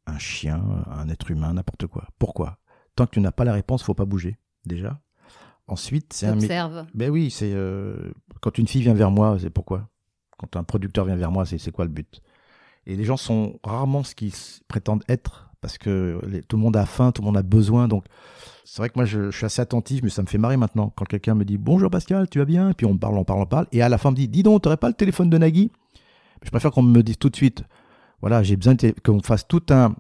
Un 0.08 0.20
chien, 0.20 0.64
un 0.92 1.10
être 1.10 1.32
humain, 1.32 1.54
n'importe 1.54 1.88
quoi. 1.88 2.08
Pourquoi? 2.20 2.60
Tant 2.96 3.06
que 3.08 3.12
tu 3.12 3.20
n'as 3.22 3.32
pas 3.32 3.44
la 3.44 3.54
réponse, 3.54 3.82
faut 3.84 3.94
pas 3.96 4.06
bouger. 4.06 4.38
Déjà. 4.66 5.02
Ensuite, 5.68 6.14
c'est 6.14 6.28
un. 6.28 6.34
Observe. 6.34 6.86
Ben 6.94 7.10
oui, 7.10 7.32
c'est 7.32 7.52
euh, 7.54 8.12
quand 8.42 8.58
une 8.60 8.68
fille 8.68 8.84
vient 8.84 8.94
vers 8.94 9.10
moi, 9.10 9.38
c'est 9.40 9.50
pourquoi? 9.50 9.90
Quand 10.38 10.56
un 10.58 10.64
producteur 10.64 11.06
vient 11.06 11.16
vers 11.16 11.32
moi, 11.32 11.46
c'est 11.46 11.72
quoi 11.72 11.86
le 11.86 11.92
but? 11.92 12.22
Et 12.86 12.96
les 12.96 13.04
gens 13.04 13.18
sont 13.18 13.60
rarement 13.64 14.04
ce 14.04 14.14
qu'ils 14.14 14.34
prétendent 14.68 15.04
être 15.10 15.50
parce 15.66 15.80
que 15.80 16.22
tout 16.48 16.58
le 16.58 16.62
monde 16.62 16.78
a 16.78 16.86
faim, 16.86 17.12
tout 17.12 17.24
le 17.24 17.26
monde 17.26 17.38
a 17.38 17.42
besoin. 17.42 17.88
Donc 17.88 18.06
c'est 18.66 18.84
vrai 18.84 18.90
que 18.90 18.94
moi 18.98 19.06
je, 19.06 19.32
suis 19.32 19.48
assez 19.48 19.64
attentif, 19.64 20.04
mais 20.04 20.12
ça 20.12 20.22
me 20.22 20.28
fait 20.28 20.38
marrer 20.38 20.58
maintenant 20.58 20.94
quand 20.96 21.06
quelqu'un 21.06 21.34
me 21.34 21.44
dit 21.44 21.58
bonjour 21.58 21.90
Pascal, 21.90 22.30
tu 22.30 22.38
vas 22.38 22.46
bien? 22.46 22.70
Et 22.70 22.74
puis 22.76 22.86
on 22.86 22.96
parle, 22.96 23.18
on 23.18 23.24
parle, 23.24 23.42
on 23.42 23.46
parle, 23.48 23.66
et 23.72 23.82
à 23.82 23.90
la 23.90 23.98
fin 23.98 24.10
on 24.10 24.12
me 24.12 24.16
dit 24.16 24.28
dis 24.28 24.44
donc, 24.44 24.62
t'aurais 24.62 24.78
pas 24.78 24.90
le 24.90 24.94
téléphone 24.94 25.32
de 25.32 25.40
Nagui? 25.40 25.72
Je 26.44 26.52
préfère 26.52 26.70
qu'on 26.70 26.84
me 26.84 27.02
dise 27.02 27.18
tout 27.18 27.32
de 27.32 27.36
suite. 27.36 27.64
Voilà, 28.22 28.44
j'ai 28.44 28.56
besoin 28.56 28.76
qu'on 29.04 29.24
fasse 29.24 29.48
tout 29.48 29.64
un 29.72 29.96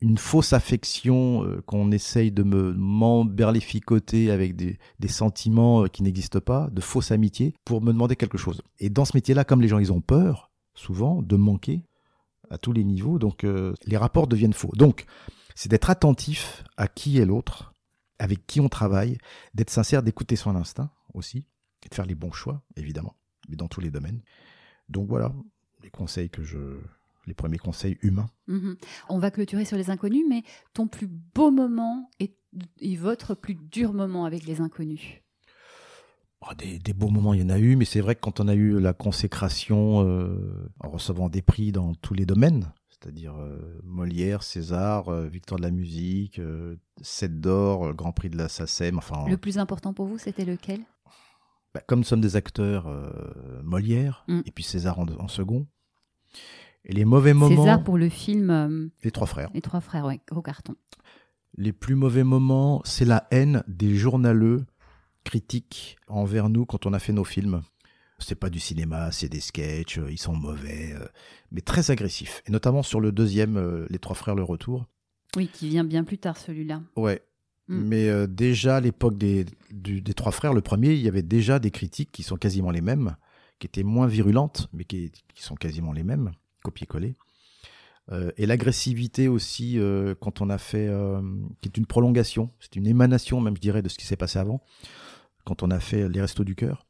une 0.00 0.18
fausse 0.18 0.52
affection, 0.52 1.42
euh, 1.42 1.60
qu'on 1.66 1.90
essaye 1.90 2.30
de 2.30 2.44
me 2.44 2.72
m'emberlificoter 2.74 4.30
avec 4.30 4.54
des, 4.54 4.78
sentiments 5.08 5.82
euh, 5.82 5.86
qui 5.88 6.04
n'existent 6.04 6.38
pas, 6.38 6.68
de 6.70 6.80
fausses 6.80 7.10
amitiés, 7.10 7.54
pour 7.64 7.82
me 7.82 7.92
demander 7.92 8.14
quelque 8.14 8.38
chose. 8.38 8.62
Et 8.78 8.90
dans 8.90 9.04
ce 9.04 9.16
métier-là, 9.16 9.42
comme 9.42 9.60
les 9.60 9.66
gens, 9.66 9.80
ils 9.80 9.92
ont 9.92 10.00
peur, 10.00 10.52
souvent, 10.76 11.20
de 11.20 11.34
manquer 11.34 11.82
à 12.50 12.58
tous 12.58 12.72
les 12.72 12.84
niveaux, 12.84 13.18
donc 13.18 13.44
euh, 13.44 13.74
les 13.86 13.96
rapports 13.96 14.26
deviennent 14.26 14.52
faux. 14.52 14.72
Donc, 14.74 15.06
c'est 15.54 15.68
d'être 15.68 15.90
attentif 15.90 16.64
à 16.76 16.88
qui 16.88 17.18
est 17.18 17.24
l'autre, 17.26 17.72
avec 18.18 18.46
qui 18.46 18.60
on 18.60 18.68
travaille, 18.68 19.18
d'être 19.54 19.70
sincère, 19.70 20.02
d'écouter 20.02 20.36
son 20.36 20.54
instinct 20.56 20.90
aussi, 21.14 21.46
et 21.84 21.88
de 21.88 21.94
faire 21.94 22.06
les 22.06 22.14
bons 22.14 22.32
choix, 22.32 22.62
évidemment, 22.76 23.16
mais 23.48 23.56
dans 23.56 23.68
tous 23.68 23.80
les 23.80 23.90
domaines. 23.90 24.22
Donc 24.88 25.08
voilà, 25.08 25.32
les 25.82 25.90
conseils 25.90 26.30
que 26.30 26.42
je... 26.42 26.78
les 27.26 27.34
premiers 27.34 27.58
conseils 27.58 27.98
humains. 28.02 28.30
Mhm. 28.46 28.76
On 29.08 29.18
va 29.18 29.30
clôturer 29.30 29.64
sur 29.64 29.76
les 29.76 29.90
inconnus, 29.90 30.24
mais 30.28 30.42
ton 30.74 30.88
plus 30.88 31.08
beau 31.08 31.50
moment 31.50 32.10
et, 32.20 32.36
et 32.80 32.96
votre 32.96 33.34
plus 33.34 33.54
dur 33.54 33.92
moment 33.92 34.24
avec 34.24 34.44
les 34.46 34.60
inconnus 34.60 35.22
Oh, 36.42 36.54
des, 36.56 36.78
des 36.78 36.92
beaux 36.92 37.08
moments, 37.08 37.34
il 37.34 37.40
y 37.40 37.44
en 37.44 37.48
a 37.50 37.58
eu, 37.58 37.74
mais 37.74 37.84
c'est 37.84 38.00
vrai 38.00 38.14
que 38.14 38.20
quand 38.20 38.38
on 38.40 38.46
a 38.48 38.54
eu 38.54 38.78
la 38.78 38.92
consécration 38.92 40.04
euh, 40.06 40.70
en 40.80 40.88
recevant 40.88 41.28
des 41.28 41.42
prix 41.42 41.72
dans 41.72 41.94
tous 41.94 42.14
les 42.14 42.26
domaines, 42.26 42.72
c'est-à-dire 42.90 43.34
euh, 43.36 43.80
Molière, 43.82 44.42
César, 44.44 45.08
euh, 45.08 45.26
Victoire 45.28 45.58
de 45.58 45.64
la 45.64 45.72
musique, 45.72 46.38
euh, 46.38 46.76
Sept 47.02 47.40
d'or, 47.40 47.92
Grand 47.94 48.12
Prix 48.12 48.30
de 48.30 48.36
la 48.36 48.48
SACEM, 48.48 48.98
enfin, 48.98 49.24
Le 49.28 49.36
plus 49.36 49.58
important 49.58 49.92
pour 49.92 50.06
vous, 50.06 50.16
c'était 50.18 50.44
lequel? 50.44 50.80
Bah, 51.74 51.80
comme 51.86 52.00
nous 52.00 52.04
sommes 52.04 52.20
des 52.20 52.36
acteurs, 52.36 52.86
Molière, 53.64 54.24
Mm. 54.28 54.40
et 54.46 54.50
puis 54.52 54.64
César 54.64 54.98
en, 55.00 55.06
en 55.18 55.28
second. 55.28 55.66
Et 56.84 56.92
les 56.92 57.04
mauvais 57.04 57.34
moments, 57.34 57.56
César 57.62 57.82
pour 57.82 57.98
le 57.98 58.08
film 58.08 58.90
les 59.02 59.10
trois 59.10 59.26
frères. 59.26 59.50
Les 59.54 59.60
Trois 59.60 59.80
Frères, 59.80 60.06
ouais, 60.06 60.20
gros 60.30 60.40
carton. 60.40 60.76
Les 61.56 61.72
plus 61.72 61.96
mauvais 61.96 62.22
moments, 62.24 62.80
c'est 62.84 63.04
la 63.04 63.26
haine 63.32 63.64
des 63.66 63.96
journaleux 63.96 64.64
critiques 65.28 65.96
envers 66.08 66.48
nous 66.48 66.64
quand 66.64 66.86
on 66.86 66.92
a 66.94 66.98
fait 66.98 67.12
nos 67.12 67.24
films. 67.24 67.60
C'est 68.18 68.34
pas 68.34 68.48
du 68.50 68.58
cinéma, 68.58 69.12
c'est 69.12 69.28
des 69.28 69.40
sketchs, 69.40 69.98
euh, 69.98 70.10
ils 70.10 70.18
sont 70.18 70.34
mauvais, 70.34 70.92
euh, 70.94 71.06
mais 71.52 71.60
très 71.60 71.90
agressifs. 71.90 72.42
Et 72.46 72.50
notamment 72.50 72.82
sur 72.82 72.98
le 73.00 73.12
deuxième, 73.12 73.56
euh, 73.58 73.86
Les 73.90 73.98
Trois 74.00 74.16
Frères, 74.16 74.34
le 74.34 74.42
retour. 74.42 74.86
Oui, 75.36 75.48
qui 75.52 75.68
vient 75.68 75.84
bien 75.84 76.02
plus 76.02 76.18
tard, 76.18 76.36
celui-là. 76.36 76.80
Ouais. 76.96 77.22
Mm. 77.68 77.76
Mais 77.76 78.08
euh, 78.08 78.26
déjà 78.26 78.76
à 78.76 78.80
l'époque 78.80 79.16
des, 79.18 79.44
du- 79.70 80.00
des 80.00 80.14
Trois 80.14 80.32
Frères, 80.32 80.54
le 80.54 80.62
premier, 80.62 80.94
il 80.94 81.00
y 81.00 81.08
avait 81.08 81.22
déjà 81.22 81.58
des 81.60 81.70
critiques 81.70 82.10
qui 82.10 82.22
sont 82.24 82.36
quasiment 82.36 82.72
les 82.72 82.80
mêmes, 82.80 83.14
qui 83.60 83.66
étaient 83.68 83.84
moins 83.84 84.06
virulentes, 84.08 84.68
mais 84.72 84.84
qui, 84.84 85.12
qui 85.34 85.42
sont 85.42 85.54
quasiment 85.54 85.92
les 85.92 86.02
mêmes, 86.02 86.32
copier-coller. 86.64 87.14
Euh, 88.10 88.32
et 88.38 88.46
l'agressivité 88.46 89.28
aussi, 89.28 89.78
euh, 89.78 90.14
quand 90.18 90.40
on 90.40 90.48
a 90.50 90.58
fait, 90.58 90.88
euh, 90.88 91.20
qui 91.60 91.68
est 91.68 91.76
une 91.76 91.86
prolongation, 91.86 92.50
c'est 92.58 92.74
une 92.74 92.86
émanation 92.86 93.40
même, 93.40 93.54
je 93.54 93.60
dirais, 93.60 93.82
de 93.82 93.88
ce 93.88 93.98
qui 93.98 94.06
s'est 94.06 94.16
passé 94.16 94.38
avant, 94.40 94.60
quand 95.48 95.62
on 95.62 95.70
a 95.70 95.80
fait 95.80 96.08
les 96.08 96.20
Restos 96.20 96.44
du 96.44 96.54
Cœur. 96.54 96.84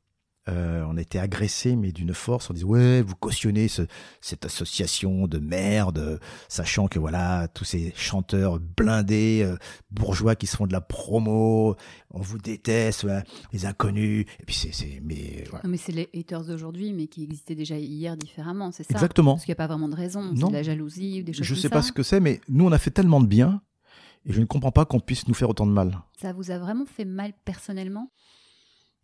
Euh, 0.49 0.83
on 0.89 0.97
été 0.97 1.19
agressé, 1.19 1.77
mais 1.77 1.93
d'une 1.93 2.15
force. 2.15 2.49
On 2.49 2.55
disait 2.55 2.65
ouais, 2.65 3.03
vous 3.03 3.15
cautionnez 3.15 3.69
ce- 3.69 3.83
cette 4.23 4.47
association 4.47 5.27
de 5.29 5.39
merde, 5.39 6.19
sachant 6.49 6.89
que 6.89 6.99
voilà 6.99 7.49
tous 7.49 7.65
ces 7.65 7.93
chanteurs 7.95 8.59
blindés, 8.59 9.43
euh, 9.45 9.57
bourgeois 9.91 10.37
qui 10.37 10.47
se 10.47 10.57
font 10.57 10.67
de 10.67 10.73
la 10.73 10.81
promo, 10.81 11.77
on 12.11 12.21
vous 12.23 12.39
déteste, 12.39 13.05
ouais, 13.05 13.23
les 13.53 13.67
inconnus. 13.67 14.25
Et 14.41 14.45
puis 14.47 14.55
c'est, 14.55 14.73
c'est, 14.73 15.03
mais. 15.05 15.45
Non, 15.53 15.69
mais 15.69 15.77
c'est 15.77 15.93
les 15.93 16.09
haters 16.15 16.43
d'aujourd'hui, 16.45 16.95
mais 16.95 17.09
qui 17.09 17.25
existaient 17.25 17.55
déjà 17.55 17.77
hier 17.77 18.17
différemment, 18.17 18.73
c'est 18.73 18.85
ça? 18.85 18.95
Exactement. 18.95 19.35
Parce 19.35 19.45
qu'il 19.45 19.53
n'y 19.53 19.57
a 19.59 19.63
pas 19.63 19.67
vraiment 19.67 19.91
de 19.91 19.97
raison. 19.97 20.33
C'est 20.35 20.41
Non. 20.41 20.49
de 20.49 20.55
la 20.55 20.63
jalousie 20.63 21.21
ou 21.21 21.25
des 21.25 21.35
choses 21.35 21.45
Je 21.45 21.53
comme 21.55 21.61
sais 21.63 21.69
ça. 21.69 21.75
pas 21.75 21.83
ce 21.83 21.93
que 21.93 22.03
c'est, 22.03 22.21
mais 22.21 22.41
nous 22.49 22.65
on 22.65 22.73
a 22.73 22.79
fait 22.79 22.91
tellement 22.91 23.21
de 23.21 23.27
bien, 23.27 23.61
et 24.25 24.33
je 24.33 24.41
ne 24.41 24.47
comprends 24.47 24.73
pas 24.73 24.87
qu'on 24.87 24.99
puisse 25.01 25.29
nous 25.29 25.35
faire 25.35 25.51
autant 25.51 25.67
de 25.67 25.73
mal. 25.73 26.01
Ça 26.19 26.33
vous 26.33 26.51
a 26.51 26.59
vraiment 26.59 26.87
fait 26.87 27.05
mal 27.05 27.35
personnellement? 27.45 28.11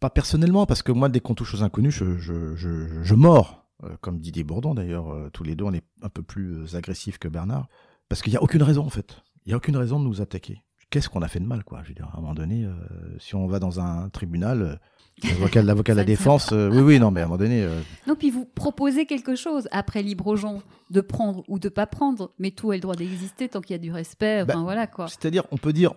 Pas 0.04 0.10
personnellement, 0.10 0.66
parce 0.66 0.82
que 0.82 0.92
moi, 0.92 1.08
dès 1.08 1.20
qu'on 1.20 1.34
touche 1.34 1.54
aux 1.54 1.62
inconnus, 1.62 1.94
je, 1.94 2.18
je, 2.18 2.54
je, 2.56 3.02
je 3.02 3.14
mords. 3.14 3.64
Euh, 3.84 3.96
comme 4.02 4.18
Didier 4.18 4.44
Bourdon, 4.44 4.74
d'ailleurs, 4.74 5.10
euh, 5.10 5.30
tous 5.32 5.44
les 5.44 5.56
deux, 5.56 5.64
on 5.64 5.72
est 5.72 5.82
un 6.02 6.10
peu 6.10 6.22
plus 6.22 6.58
euh, 6.58 6.76
agressifs 6.76 7.16
que 7.16 7.26
Bernard. 7.26 7.68
Parce 8.10 8.20
qu'il 8.20 8.30
n'y 8.30 8.36
a 8.36 8.42
aucune 8.42 8.62
raison, 8.62 8.84
en 8.84 8.90
fait. 8.90 9.22
Il 9.46 9.48
n'y 9.48 9.54
a 9.54 9.56
aucune 9.56 9.78
raison 9.78 9.98
de 9.98 10.04
nous 10.04 10.20
attaquer. 10.20 10.60
Qu'est-ce 10.90 11.08
qu'on 11.08 11.22
a 11.22 11.28
fait 11.28 11.40
de 11.40 11.46
mal, 11.46 11.64
quoi 11.64 11.80
Je 11.84 11.88
veux 11.88 11.94
dire, 11.94 12.10
à 12.12 12.18
un 12.18 12.20
moment 12.20 12.34
donné, 12.34 12.66
euh, 12.66 12.72
si 13.18 13.34
on 13.34 13.46
va 13.46 13.58
dans 13.60 13.80
un 13.80 14.10
tribunal, 14.10 14.78
l'avocat 15.54 15.92
de 15.94 15.98
la 15.98 16.04
défense, 16.04 16.52
euh, 16.52 16.68
oui, 16.70 16.82
oui, 16.82 16.98
non, 17.00 17.10
mais 17.10 17.22
à 17.22 17.24
un 17.24 17.26
moment 17.26 17.38
donné, 17.38 17.62
euh, 17.62 17.80
Non, 18.06 18.14
puis 18.14 18.30
vous 18.30 18.44
proposez 18.44 19.06
quelque 19.06 19.36
chose, 19.36 19.68
après 19.72 20.02
libre 20.02 20.26
aux 20.26 20.36
gens 20.36 20.62
de 20.90 21.00
prendre 21.00 21.44
ou 21.48 21.58
de 21.58 21.70
pas 21.70 21.86
prendre, 21.86 22.32
mais 22.38 22.50
tout 22.50 22.70
a 22.70 22.74
le 22.74 22.80
droit 22.80 22.94
d'exister 22.94 23.48
tant 23.48 23.62
qu'il 23.62 23.72
y 23.72 23.78
a 23.78 23.82
du 23.82 23.90
respect, 23.90 24.42
enfin 24.42 24.58
Bah, 24.58 24.60
voilà 24.64 24.86
quoi. 24.86 25.08
c'est-à-dire, 25.08 25.44
on 25.50 25.56
peut 25.56 25.72
dire, 25.72 25.94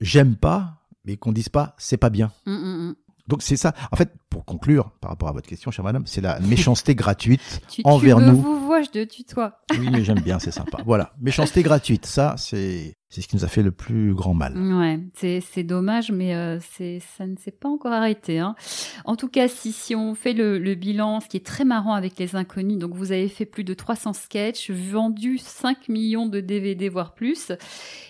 j'aime 0.00 0.36
pas, 0.36 0.78
mais 1.04 1.16
qu'on 1.16 1.32
dise 1.32 1.48
pas, 1.48 1.74
c'est 1.78 1.96
pas 1.96 2.10
bien. 2.10 2.32
Hum, 2.46 2.54
hum. 2.54 2.94
Donc 3.28 3.42
c'est 3.42 3.56
ça. 3.56 3.72
En 3.90 3.96
fait, 3.96 4.12
pour 4.30 4.44
conclure, 4.44 4.90
par 5.00 5.10
rapport 5.10 5.28
à 5.28 5.32
votre 5.32 5.48
question, 5.48 5.70
chère 5.70 5.84
madame, 5.84 6.06
c'est 6.06 6.20
la 6.20 6.40
méchanceté 6.48 6.94
gratuite 6.94 7.60
Tu, 7.68 7.82
envers 7.84 8.18
tu 8.18 8.24
me 8.24 8.30
nous. 8.30 8.36
vous 8.36 8.66
vois, 8.66 8.82
je 8.82 8.88
te 8.90 9.04
tutoie. 9.04 9.60
Oui, 9.78 9.88
mais 9.90 10.04
j'aime 10.04 10.20
bien, 10.20 10.38
c'est 10.38 10.50
sympa. 10.50 10.78
Voilà, 10.86 11.12
méchanceté 11.20 11.62
gratuite, 11.62 12.06
ça, 12.06 12.34
c'est 12.36 12.96
c'est 13.08 13.20
ce 13.20 13.28
qui 13.28 13.36
nous 13.36 13.44
a 13.44 13.48
fait 13.48 13.62
le 13.62 13.72
plus 13.72 14.14
grand 14.14 14.32
mal. 14.32 14.56
Ouais, 14.56 14.98
c'est 15.14 15.40
c'est 15.42 15.62
dommage, 15.64 16.10
mais 16.10 16.34
euh, 16.34 16.58
c'est 16.60 17.00
ça 17.18 17.26
ne 17.26 17.36
s'est 17.36 17.50
pas 17.50 17.68
encore 17.68 17.92
arrêté. 17.92 18.38
Hein. 18.38 18.54
En 19.04 19.16
tout 19.16 19.28
cas, 19.28 19.48
si, 19.48 19.70
si 19.72 19.94
on 19.94 20.14
fait 20.14 20.32
le, 20.32 20.58
le 20.58 20.74
bilan, 20.74 21.20
ce 21.20 21.28
qui 21.28 21.36
est 21.36 21.44
très 21.44 21.64
marrant 21.66 21.92
avec 21.92 22.18
les 22.18 22.36
inconnus, 22.36 22.78
donc 22.78 22.94
vous 22.94 23.12
avez 23.12 23.28
fait 23.28 23.44
plus 23.44 23.64
de 23.64 23.74
300 23.74 24.14
sketchs, 24.14 24.70
vendu 24.70 25.36
5 25.36 25.90
millions 25.90 26.26
de 26.26 26.40
DVD, 26.40 26.88
voire 26.88 27.14
plus. 27.14 27.52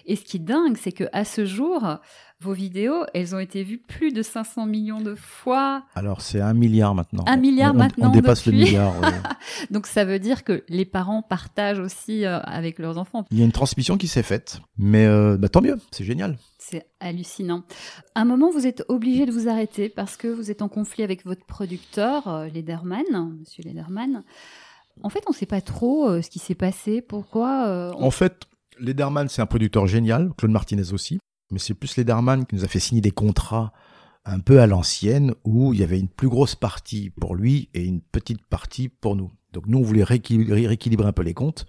Et 0.06 0.14
ce 0.14 0.22
qui 0.22 0.36
est 0.36 0.40
dingue, 0.40 0.76
c'est 0.80 0.92
que 0.92 1.04
à 1.12 1.24
ce 1.24 1.44
jour, 1.46 1.98
vos 2.42 2.52
vidéos, 2.52 3.04
elles 3.14 3.34
ont 3.34 3.38
été 3.38 3.62
vues 3.62 3.78
plus 3.78 4.12
de 4.12 4.22
500 4.22 4.66
millions 4.66 5.00
de 5.00 5.14
fois. 5.14 5.84
Alors, 5.94 6.20
c'est 6.20 6.40
un 6.40 6.54
milliard 6.54 6.94
maintenant. 6.94 7.24
Un 7.26 7.36
milliard 7.36 7.72
On- 7.74 7.78
maintenant 7.78 8.08
On 8.10 8.12
dépasse 8.12 8.44
le 8.46 8.52
milliard. 8.52 8.92
ouais. 9.00 9.08
Donc 9.70 9.86
ça 9.86 10.04
veut 10.04 10.18
dire 10.18 10.42
que 10.44 10.64
les 10.68 10.84
parents 10.84 11.22
partagent 11.22 11.78
aussi 11.78 12.24
euh, 12.24 12.40
avec 12.40 12.78
leurs 12.78 12.98
enfants. 12.98 13.24
Il 13.30 13.38
y 13.38 13.42
a 13.42 13.44
une 13.44 13.52
transmission 13.52 13.96
qui 13.96 14.08
s'est 14.08 14.22
faite, 14.22 14.60
mais 14.76 15.06
euh, 15.06 15.36
bah, 15.38 15.48
tant 15.48 15.60
mieux, 15.60 15.78
c'est 15.92 16.04
génial. 16.04 16.36
C'est 16.58 16.86
hallucinant. 17.00 17.62
À 18.14 18.20
un 18.22 18.24
moment, 18.24 18.50
vous 18.50 18.66
êtes 18.66 18.84
obligé 18.88 19.24
de 19.26 19.32
vous 19.32 19.48
arrêter 19.48 19.88
parce 19.88 20.16
que 20.16 20.28
vous 20.28 20.50
êtes 20.50 20.62
en 20.62 20.68
conflit 20.68 21.04
avec 21.04 21.24
votre 21.24 21.44
producteur, 21.46 22.28
euh, 22.28 22.48
Lederman, 22.48 23.04
Monsieur 23.40 23.62
Lederman. 23.64 24.22
En 25.02 25.08
fait, 25.08 25.22
on 25.26 25.30
ne 25.30 25.36
sait 25.36 25.46
pas 25.46 25.60
trop 25.60 26.08
euh, 26.08 26.22
ce 26.22 26.28
qui 26.30 26.38
s'est 26.38 26.54
passé, 26.54 27.00
pourquoi. 27.02 27.92
on- 27.98 28.04
En 28.04 28.10
fait, 28.10 28.42
Lederman, 28.78 29.28
c'est 29.28 29.42
un 29.42 29.46
producteur 29.46 29.86
génial, 29.86 30.30
Claude 30.36 30.50
Martinez 30.50 30.92
aussi, 30.92 31.18
mais 31.52 31.58
c'est 31.58 31.74
plus 31.74 31.96
Lederman 31.96 32.46
qui 32.46 32.56
nous 32.56 32.64
a 32.64 32.68
fait 32.68 32.80
signer 32.80 33.00
des 33.00 33.10
contrats 33.10 33.72
un 34.24 34.40
peu 34.40 34.60
à 34.60 34.66
l'ancienne 34.66 35.34
où 35.44 35.72
il 35.72 35.80
y 35.80 35.82
avait 35.82 35.98
une 35.98 36.08
plus 36.08 36.28
grosse 36.28 36.54
partie 36.54 37.10
pour 37.10 37.34
lui 37.34 37.68
et 37.74 37.84
une 37.84 38.00
petite 38.00 38.44
partie 38.46 38.88
pour 38.88 39.16
nous. 39.16 39.30
Donc 39.52 39.66
nous, 39.66 39.78
on 39.78 39.82
voulait 39.82 40.04
rééquilibrer, 40.04 41.06
un 41.06 41.12
peu 41.12 41.22
les 41.22 41.34
comptes 41.34 41.66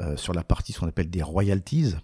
euh, 0.00 0.16
sur 0.16 0.34
la 0.34 0.44
partie 0.44 0.72
ce 0.72 0.80
qu'on 0.80 0.88
appelle 0.88 1.10
des 1.10 1.22
royalties. 1.22 1.94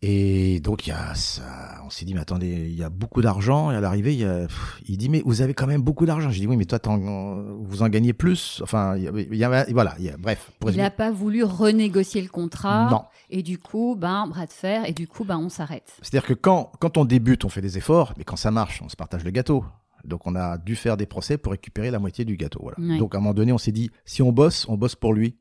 Et 0.00 0.60
donc, 0.60 0.86
il 0.86 0.90
y 0.90 0.92
a 0.92 1.12
ça, 1.16 1.42
on 1.84 1.90
s'est 1.90 2.04
dit, 2.04 2.14
mais 2.14 2.20
attendez, 2.20 2.46
il 2.68 2.76
y 2.76 2.84
a 2.84 2.88
beaucoup 2.88 3.20
d'argent. 3.20 3.72
Et 3.72 3.74
à 3.74 3.80
l'arrivée, 3.80 4.12
il, 4.14 4.20
y 4.20 4.24
a- 4.24 4.46
pff, 4.46 4.80
il 4.88 4.96
dit, 4.96 5.08
mais 5.08 5.22
vous 5.26 5.42
avez 5.42 5.54
quand 5.54 5.66
même 5.66 5.82
beaucoup 5.82 6.06
d'argent. 6.06 6.30
J'ai 6.30 6.40
dit, 6.42 6.46
oui, 6.46 6.56
mais 6.56 6.66
toi, 6.66 6.78
t'en- 6.78 6.98
vous 6.98 7.82
en 7.82 7.88
gagnez 7.88 8.12
plus. 8.12 8.60
Enfin, 8.62 8.96
il 8.96 9.02
y 9.02 9.08
a- 9.08 9.12
il 9.18 9.34
y 9.36 9.42
a- 9.44 9.66
voilà, 9.72 9.96
il 9.98 10.04
y 10.04 10.08
a- 10.10 10.16
bref. 10.16 10.52
il 10.68 10.76
n'a 10.76 10.90
pas 10.92 11.10
voulu 11.10 11.42
renégocier 11.42 12.22
le 12.22 12.28
contrat. 12.28 12.88
Non. 12.88 13.02
Et 13.30 13.42
du 13.42 13.58
coup, 13.58 13.96
ben, 13.98 14.28
bras 14.28 14.46
de 14.46 14.52
fer, 14.52 14.84
et 14.88 14.92
du 14.92 15.08
coup, 15.08 15.24
ben, 15.24 15.36
on 15.38 15.48
s'arrête. 15.48 15.92
C'est-à-dire 16.00 16.28
que 16.28 16.34
quand, 16.34 16.70
quand 16.78 16.96
on 16.96 17.04
débute, 17.04 17.44
on 17.44 17.48
fait 17.48 17.60
des 17.60 17.76
efforts, 17.76 18.14
mais 18.16 18.22
quand 18.24 18.36
ça 18.36 18.52
marche, 18.52 18.80
on 18.82 18.88
se 18.88 18.96
partage 18.96 19.24
le 19.24 19.30
gâteau. 19.32 19.64
Donc 20.04 20.28
on 20.28 20.36
a 20.36 20.58
dû 20.58 20.76
faire 20.76 20.96
des 20.96 21.06
procès 21.06 21.38
pour 21.38 21.50
récupérer 21.50 21.90
la 21.90 21.98
moitié 21.98 22.24
du 22.24 22.36
gâteau. 22.36 22.60
Voilà. 22.62 22.76
Oui. 22.78 22.98
Donc 22.98 23.16
à 23.16 23.18
un 23.18 23.20
moment 23.20 23.34
donné, 23.34 23.52
on 23.52 23.58
s'est 23.58 23.72
dit, 23.72 23.90
si 24.04 24.22
on 24.22 24.30
bosse, 24.30 24.64
on 24.68 24.76
bosse 24.76 24.94
pour 24.94 25.12
lui. 25.12 25.36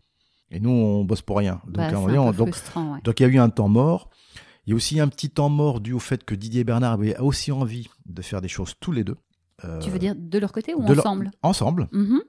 Et 0.49 0.59
nous, 0.59 0.71
on 0.71 1.05
bosse 1.05 1.21
pour 1.21 1.37
rien. 1.37 1.61
Donc, 1.67 1.75
Bah, 1.75 1.83
à 1.83 1.85
un 1.85 1.89
c'est 1.89 1.95
moment 1.95 2.07
un 2.07 2.09
donné, 2.15 2.19
on- 2.19 2.31
peu 2.31 2.37
donc, 2.37 2.47
frustrant, 2.55 2.93
ouais. 2.95 2.99
donc 3.03 3.19
il 3.19 3.23
y 3.23 3.25
a 3.27 3.29
eu 3.29 3.37
un 3.37 3.49
temps 3.49 3.67
mort. 3.67 4.09
Il 4.67 4.71
y 4.71 4.73
a 4.73 4.75
aussi 4.75 4.99
un 4.99 5.07
petit 5.07 5.29
temps 5.29 5.47
mort 5.49 5.79
dû 5.79 5.93
au 5.93 5.99
fait 5.99 6.23
que 6.25 6.35
Didier 6.35 6.61
et 6.61 6.63
Bernard 6.65 6.91
avaient 6.93 7.17
aussi 7.19 7.51
envie 7.53 7.87
de 8.05 8.21
faire 8.21 8.41
des 8.41 8.49
choses 8.49 8.73
tous 8.79 8.91
les 8.91 9.03
deux. 9.05 9.15
Euh, 9.63 9.79
Tu 9.79 9.89
veux 9.89 9.97
dire 9.97 10.13
de 10.15 10.37
leur 10.37 10.51
côté 10.51 10.75
ou 10.75 10.81
leur- 10.81 10.99
ensemble? 10.99 11.31
Ensemble. 11.41 11.87
Mhm. 11.93 12.19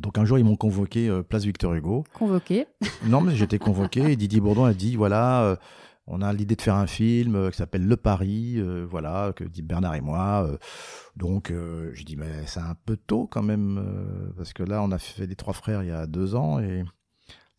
Donc 0.00 0.16
un 0.18 0.24
jour, 0.24 0.38
ils 0.38 0.44
m'ont 0.44 0.56
convoqué 0.56 1.08
euh, 1.08 1.22
place 1.22 1.44
Victor 1.44 1.74
Hugo. 1.74 2.04
Convoqué. 2.14 2.66
Non, 3.06 3.20
mais 3.20 3.36
j'étais 3.36 3.58
convoqué 3.58 4.10
et 4.12 4.16
Didier 4.16 4.40
Bourdon 4.40 4.64
a 4.64 4.72
dit 4.72 4.96
voilà, 4.96 5.42
euh, 5.44 5.56
on 6.06 6.22
a 6.22 6.32
l'idée 6.32 6.56
de 6.56 6.62
faire 6.62 6.76
un 6.76 6.86
film 6.86 7.50
qui 7.50 7.58
s'appelle 7.58 7.86
Le 7.86 7.96
Paris, 7.96 8.60
voilà, 8.90 9.32
que 9.36 9.44
dit 9.44 9.62
Bernard 9.62 9.94
et 9.94 10.00
moi. 10.00 10.48
donc, 11.14 11.52
j'ai 11.92 12.04
dit 12.04 12.16
mais 12.16 12.44
c'est 12.46 12.58
un 12.60 12.74
peu 12.86 12.96
tôt 12.96 13.28
quand 13.30 13.42
même, 13.42 14.32
parce 14.36 14.52
que 14.52 14.62
là, 14.64 14.82
on 14.82 14.90
a 14.90 14.98
fait 14.98 15.26
les 15.26 15.36
trois 15.36 15.52
frères 15.54 15.82
il 15.84 15.88
y 15.90 15.92
a 15.92 16.06
deux 16.08 16.34
ans 16.34 16.58
et 16.58 16.82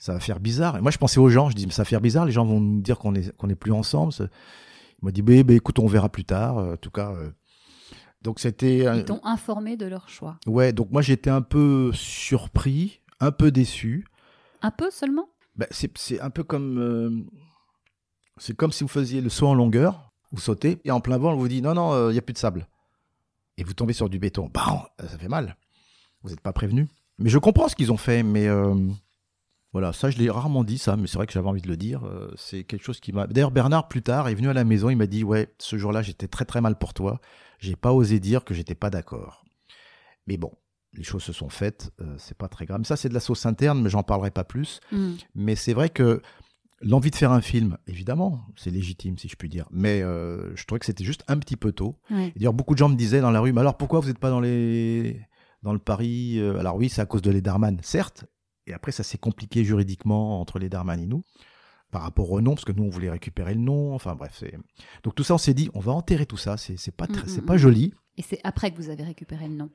ça 0.03 0.11
va 0.11 0.19
faire 0.19 0.41
bizarre. 0.41 0.75
Et 0.77 0.81
moi, 0.81 0.91
je 0.91 0.97
pensais 0.97 1.19
aux 1.19 1.29
gens, 1.29 1.49
je 1.49 1.55
dis 1.55 1.65
mais 1.65 1.71
ça 1.71 1.83
va 1.83 1.85
faire 1.85 2.01
bizarre, 2.01 2.25
les 2.25 2.33
gens 2.33 2.45
vont 2.45 2.59
nous 2.59 2.81
dire 2.81 2.99
qu'on 2.99 3.15
est 3.15 3.33
qu'on 3.37 3.47
est 3.49 3.55
plus 3.55 3.71
ensemble. 3.71 4.11
C'est- 4.11 4.29
Il 5.01 5.05
m'a 5.05 5.11
dit 5.11 5.21
bah, 5.21 5.41
bah, 5.43 5.53
écoute, 5.53 5.79
on 5.79 5.87
verra 5.87 6.09
plus 6.09 6.25
tard. 6.25 6.57
euh, 6.57 6.73
en 6.73 6.77
tout 6.77 6.91
cas, 6.91 7.11
euh, 7.13 7.29
donc 8.21 8.39
c'était. 8.41 8.85
euh, 8.85 8.95
Ils 8.97 9.05
t'ont 9.05 9.21
informé 9.23 9.77
de 9.77 9.85
leur 9.85 10.09
choix. 10.09 10.37
ouais, 10.45 10.73
donc 10.73 10.91
moi 10.91 11.01
j'étais 11.01 11.29
un 11.29 11.41
peu 11.41 11.91
surpris, 11.93 12.99
un 13.21 13.31
peu 13.31 13.49
déçu. 13.51 14.05
Un 14.61 14.71
peu 14.71 14.91
seulement? 14.91 15.29
Bah, 15.55 15.67
c'est 15.71 15.97
c'est 15.97 16.19
un 16.19 16.29
peu 16.29 16.43
comme 16.43 16.77
euh, 16.79 17.09
c'est 18.37 18.55
comme 18.55 18.71
si 18.71 18.83
vous 18.83 18.87
faisiez 18.89 19.21
le 19.21 19.29
saut 19.29 19.47
en 19.47 19.53
longueur, 19.53 20.11
vous 20.31 20.39
sautez 20.41 20.79
et 20.83 20.91
en 20.91 20.99
plein 20.99 21.17
vol 21.17 21.35
on 21.35 21.37
vous 21.37 21.47
dit 21.47 21.61
non 21.61 21.73
non 21.73 22.09
il 22.09 22.15
y 22.15 22.17
a 22.17 22.21
plus 22.21 22.33
de 22.33 22.37
sable 22.39 22.67
et 23.57 23.63
vous 23.63 23.73
tombez 23.73 23.93
sur 23.93 24.09
du 24.09 24.19
béton. 24.19 24.49
Bah 24.53 24.89
ça 24.99 25.17
fait 25.17 25.27
mal. 25.29 25.55
Vous 26.23 26.29
n'êtes 26.29 26.41
pas 26.41 26.53
prévenu. 26.53 26.87
Mais 27.19 27.29
je 27.29 27.37
comprends 27.37 27.67
ce 27.67 27.75
qu'ils 27.75 27.91
ont 27.91 27.97
fait, 27.97 28.23
mais 28.23 28.47
euh, 28.47 28.73
voilà 29.73 29.91
ça 29.91 30.09
je 30.09 30.17
l'ai 30.17 30.29
rarement 30.29 30.63
dit 30.63 30.77
ça, 30.77 30.95
mais 30.95 31.07
c'est 31.07 31.17
vrai 31.17 31.27
que 31.27 31.33
j'avais 31.33 31.47
envie 31.47 31.61
de 31.61 31.67
le 31.67 31.77
dire. 31.77 32.05
euh, 32.05 32.31
c'est 32.37 32.63
quelque 32.63 32.83
chose 32.83 32.99
qui 32.99 33.11
m'a. 33.11 33.27
D'ailleurs 33.27 33.51
Bernard 33.51 33.87
plus 33.89 34.01
tard 34.01 34.29
est 34.29 34.35
venu 34.35 34.49
à 34.49 34.53
la 34.53 34.63
maison, 34.63 34.89
il 34.89 34.95
m'a 34.95 35.07
dit 35.07 35.23
ouais 35.23 35.53
ce 35.57 35.77
jour-là 35.77 36.01
j'étais 36.01 36.27
très 36.27 36.45
très 36.45 36.61
mal 36.61 36.77
pour 36.77 36.93
toi. 36.93 37.19
J'ai 37.59 37.75
pas 37.75 37.93
osé 37.93 38.19
dire 38.19 38.43
que 38.43 38.53
j'étais 38.53 38.75
pas 38.75 38.89
d'accord. 38.89 39.43
Mais 40.27 40.37
bon. 40.37 40.51
Les 40.95 41.03
choses 41.03 41.23
se 41.23 41.33
sont 41.33 41.49
faites, 41.49 41.91
euh, 42.01 42.15
c'est 42.19 42.37
pas 42.37 42.47
très 42.47 42.67
grave. 42.67 42.79
Mais 42.79 42.85
ça, 42.85 42.95
c'est 42.95 43.09
de 43.09 43.15
la 43.15 43.19
sauce 43.19 43.47
interne, 43.47 43.81
mais 43.81 43.89
j'en 43.89 44.03
parlerai 44.03 44.29
pas 44.29 44.43
plus. 44.43 44.79
Hmm. 44.91 45.13
Mais 45.33 45.55
c'est 45.55 45.73
vrai 45.73 45.89
que 45.89 46.21
l'envie 46.81 47.09
de 47.09 47.15
faire 47.15 47.31
un 47.31 47.41
film, 47.41 47.77
évidemment, 47.87 48.45
c'est 48.55 48.69
légitime 48.69 49.17
si 49.17 49.27
je 49.27 49.35
puis 49.35 49.49
dire. 49.49 49.67
Mais 49.71 50.03
euh, 50.03 50.55
je 50.55 50.65
trouvais 50.65 50.77
que 50.77 50.85
c'était 50.85 51.03
juste 51.03 51.23
un 51.27 51.39
petit 51.39 51.55
peu 51.55 51.71
tôt. 51.71 51.95
Ouais. 52.11 52.31
D'ailleurs, 52.35 52.53
beaucoup 52.53 52.75
de 52.75 52.77
gens 52.77 52.89
me 52.89 52.95
disaient 52.95 53.21
dans 53.21 53.31
la 53.31 53.39
rue, 53.39 53.53
mais 53.53 53.61
alors 53.61 53.75
pourquoi 53.75 54.01
vous 54.01 54.07
n'êtes 54.07 54.19
pas 54.19 54.29
dans 54.29 54.39
les 54.39 55.19
dans 55.63 55.73
le 55.73 55.79
Paris 55.79 56.39
euh 56.39 56.59
Alors 56.59 56.75
oui, 56.75 56.89
c'est 56.89 57.01
à 57.01 57.05
cause 57.07 57.21
de 57.21 57.31
Lederman, 57.31 57.79
certes. 57.81 58.25
Et 58.67 58.73
après, 58.73 58.91
ça 58.91 59.03
s'est 59.03 59.17
compliqué 59.17 59.63
juridiquement 59.63 60.39
entre 60.39 60.59
Lederman 60.59 60.99
et 60.99 61.07
nous 61.07 61.23
par 61.91 62.01
rapport 62.01 62.31
au 62.31 62.41
nom, 62.41 62.55
parce 62.55 62.65
que 62.65 62.71
nous 62.71 62.83
on 62.83 62.89
voulait 62.89 63.11
récupérer 63.11 63.53
le 63.53 63.59
nom. 63.59 63.93
Enfin 63.93 64.15
bref, 64.15 64.43
donc 65.03 65.13
tout 65.13 65.23
ça, 65.23 65.35
on 65.35 65.37
s'est 65.37 65.53
dit, 65.53 65.69
on 65.75 65.79
va 65.79 65.91
enterrer 65.91 66.25
tout 66.25 66.37
ça. 66.37 66.57
C'est 66.57 66.95
pas 66.95 67.05
très, 67.05 67.21
Mm, 67.23 67.27
c'est 67.27 67.41
mm, 67.41 67.45
pas 67.45 67.53
mm. 67.53 67.57
joli. 67.57 67.93
Et 68.17 68.23
c'est 68.23 68.39
après 68.43 68.71
que 68.71 68.77
vous 68.77 68.89
avez 68.89 69.03
récupéré 69.03 69.47
le 69.47 69.53
nom. 69.55 69.69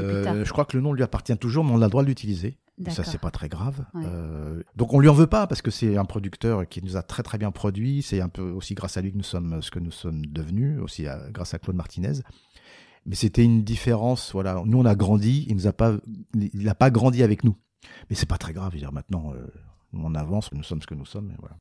Euh, 0.00 0.44
je 0.44 0.52
crois 0.52 0.64
que 0.64 0.76
le 0.76 0.82
nom 0.82 0.92
lui 0.92 1.02
appartient 1.02 1.36
toujours, 1.36 1.64
mais 1.64 1.72
on 1.72 1.80
a 1.80 1.84
le 1.84 1.90
droit 1.90 2.02
de 2.02 2.08
l'utiliser. 2.08 2.58
Ça, 2.90 3.02
c'est 3.02 3.18
pas 3.20 3.30
très 3.32 3.48
grave. 3.48 3.84
Ouais. 3.92 4.02
Euh, 4.06 4.62
donc, 4.76 4.92
on 4.94 5.00
lui 5.00 5.08
en 5.08 5.12
veut 5.14 5.26
pas 5.26 5.46
parce 5.48 5.62
que 5.62 5.70
c'est 5.70 5.96
un 5.96 6.04
producteur 6.04 6.68
qui 6.68 6.80
nous 6.82 6.96
a 6.96 7.02
très 7.02 7.22
très 7.24 7.36
bien 7.36 7.50
produit. 7.50 8.02
C'est 8.02 8.20
un 8.20 8.28
peu 8.28 8.42
aussi 8.50 8.74
grâce 8.74 8.96
à 8.96 9.00
lui 9.00 9.10
que 9.10 9.16
nous 9.16 9.24
sommes 9.24 9.60
ce 9.62 9.70
que 9.70 9.80
nous 9.80 9.90
sommes 9.90 10.24
devenus, 10.26 10.78
aussi 10.80 11.06
à- 11.08 11.28
grâce 11.30 11.54
à 11.54 11.58
Claude 11.58 11.74
Martinez. 11.76 12.20
Mais 13.04 13.16
c'était 13.16 13.42
une 13.42 13.64
différence. 13.64 14.32
Voilà, 14.32 14.62
nous 14.64 14.78
on 14.78 14.84
a 14.84 14.94
grandi, 14.94 15.44
il 15.48 15.56
nous 15.56 15.66
a 15.66 15.72
pas, 15.72 15.96
il 16.34 16.62
n'a 16.62 16.74
pas 16.74 16.90
grandi 16.90 17.22
avec 17.22 17.42
nous. 17.42 17.56
Mais 18.08 18.16
c'est 18.16 18.28
pas 18.28 18.38
très 18.38 18.52
grave. 18.52 18.74
Maintenant, 18.92 19.32
euh, 19.34 19.46
on 19.92 20.14
avance, 20.14 20.52
nous 20.52 20.62
sommes 20.62 20.82
ce 20.82 20.86
que 20.86 20.94
nous 20.94 21.06
sommes. 21.06 21.30
et 21.30 21.36
voilà. 21.38 21.56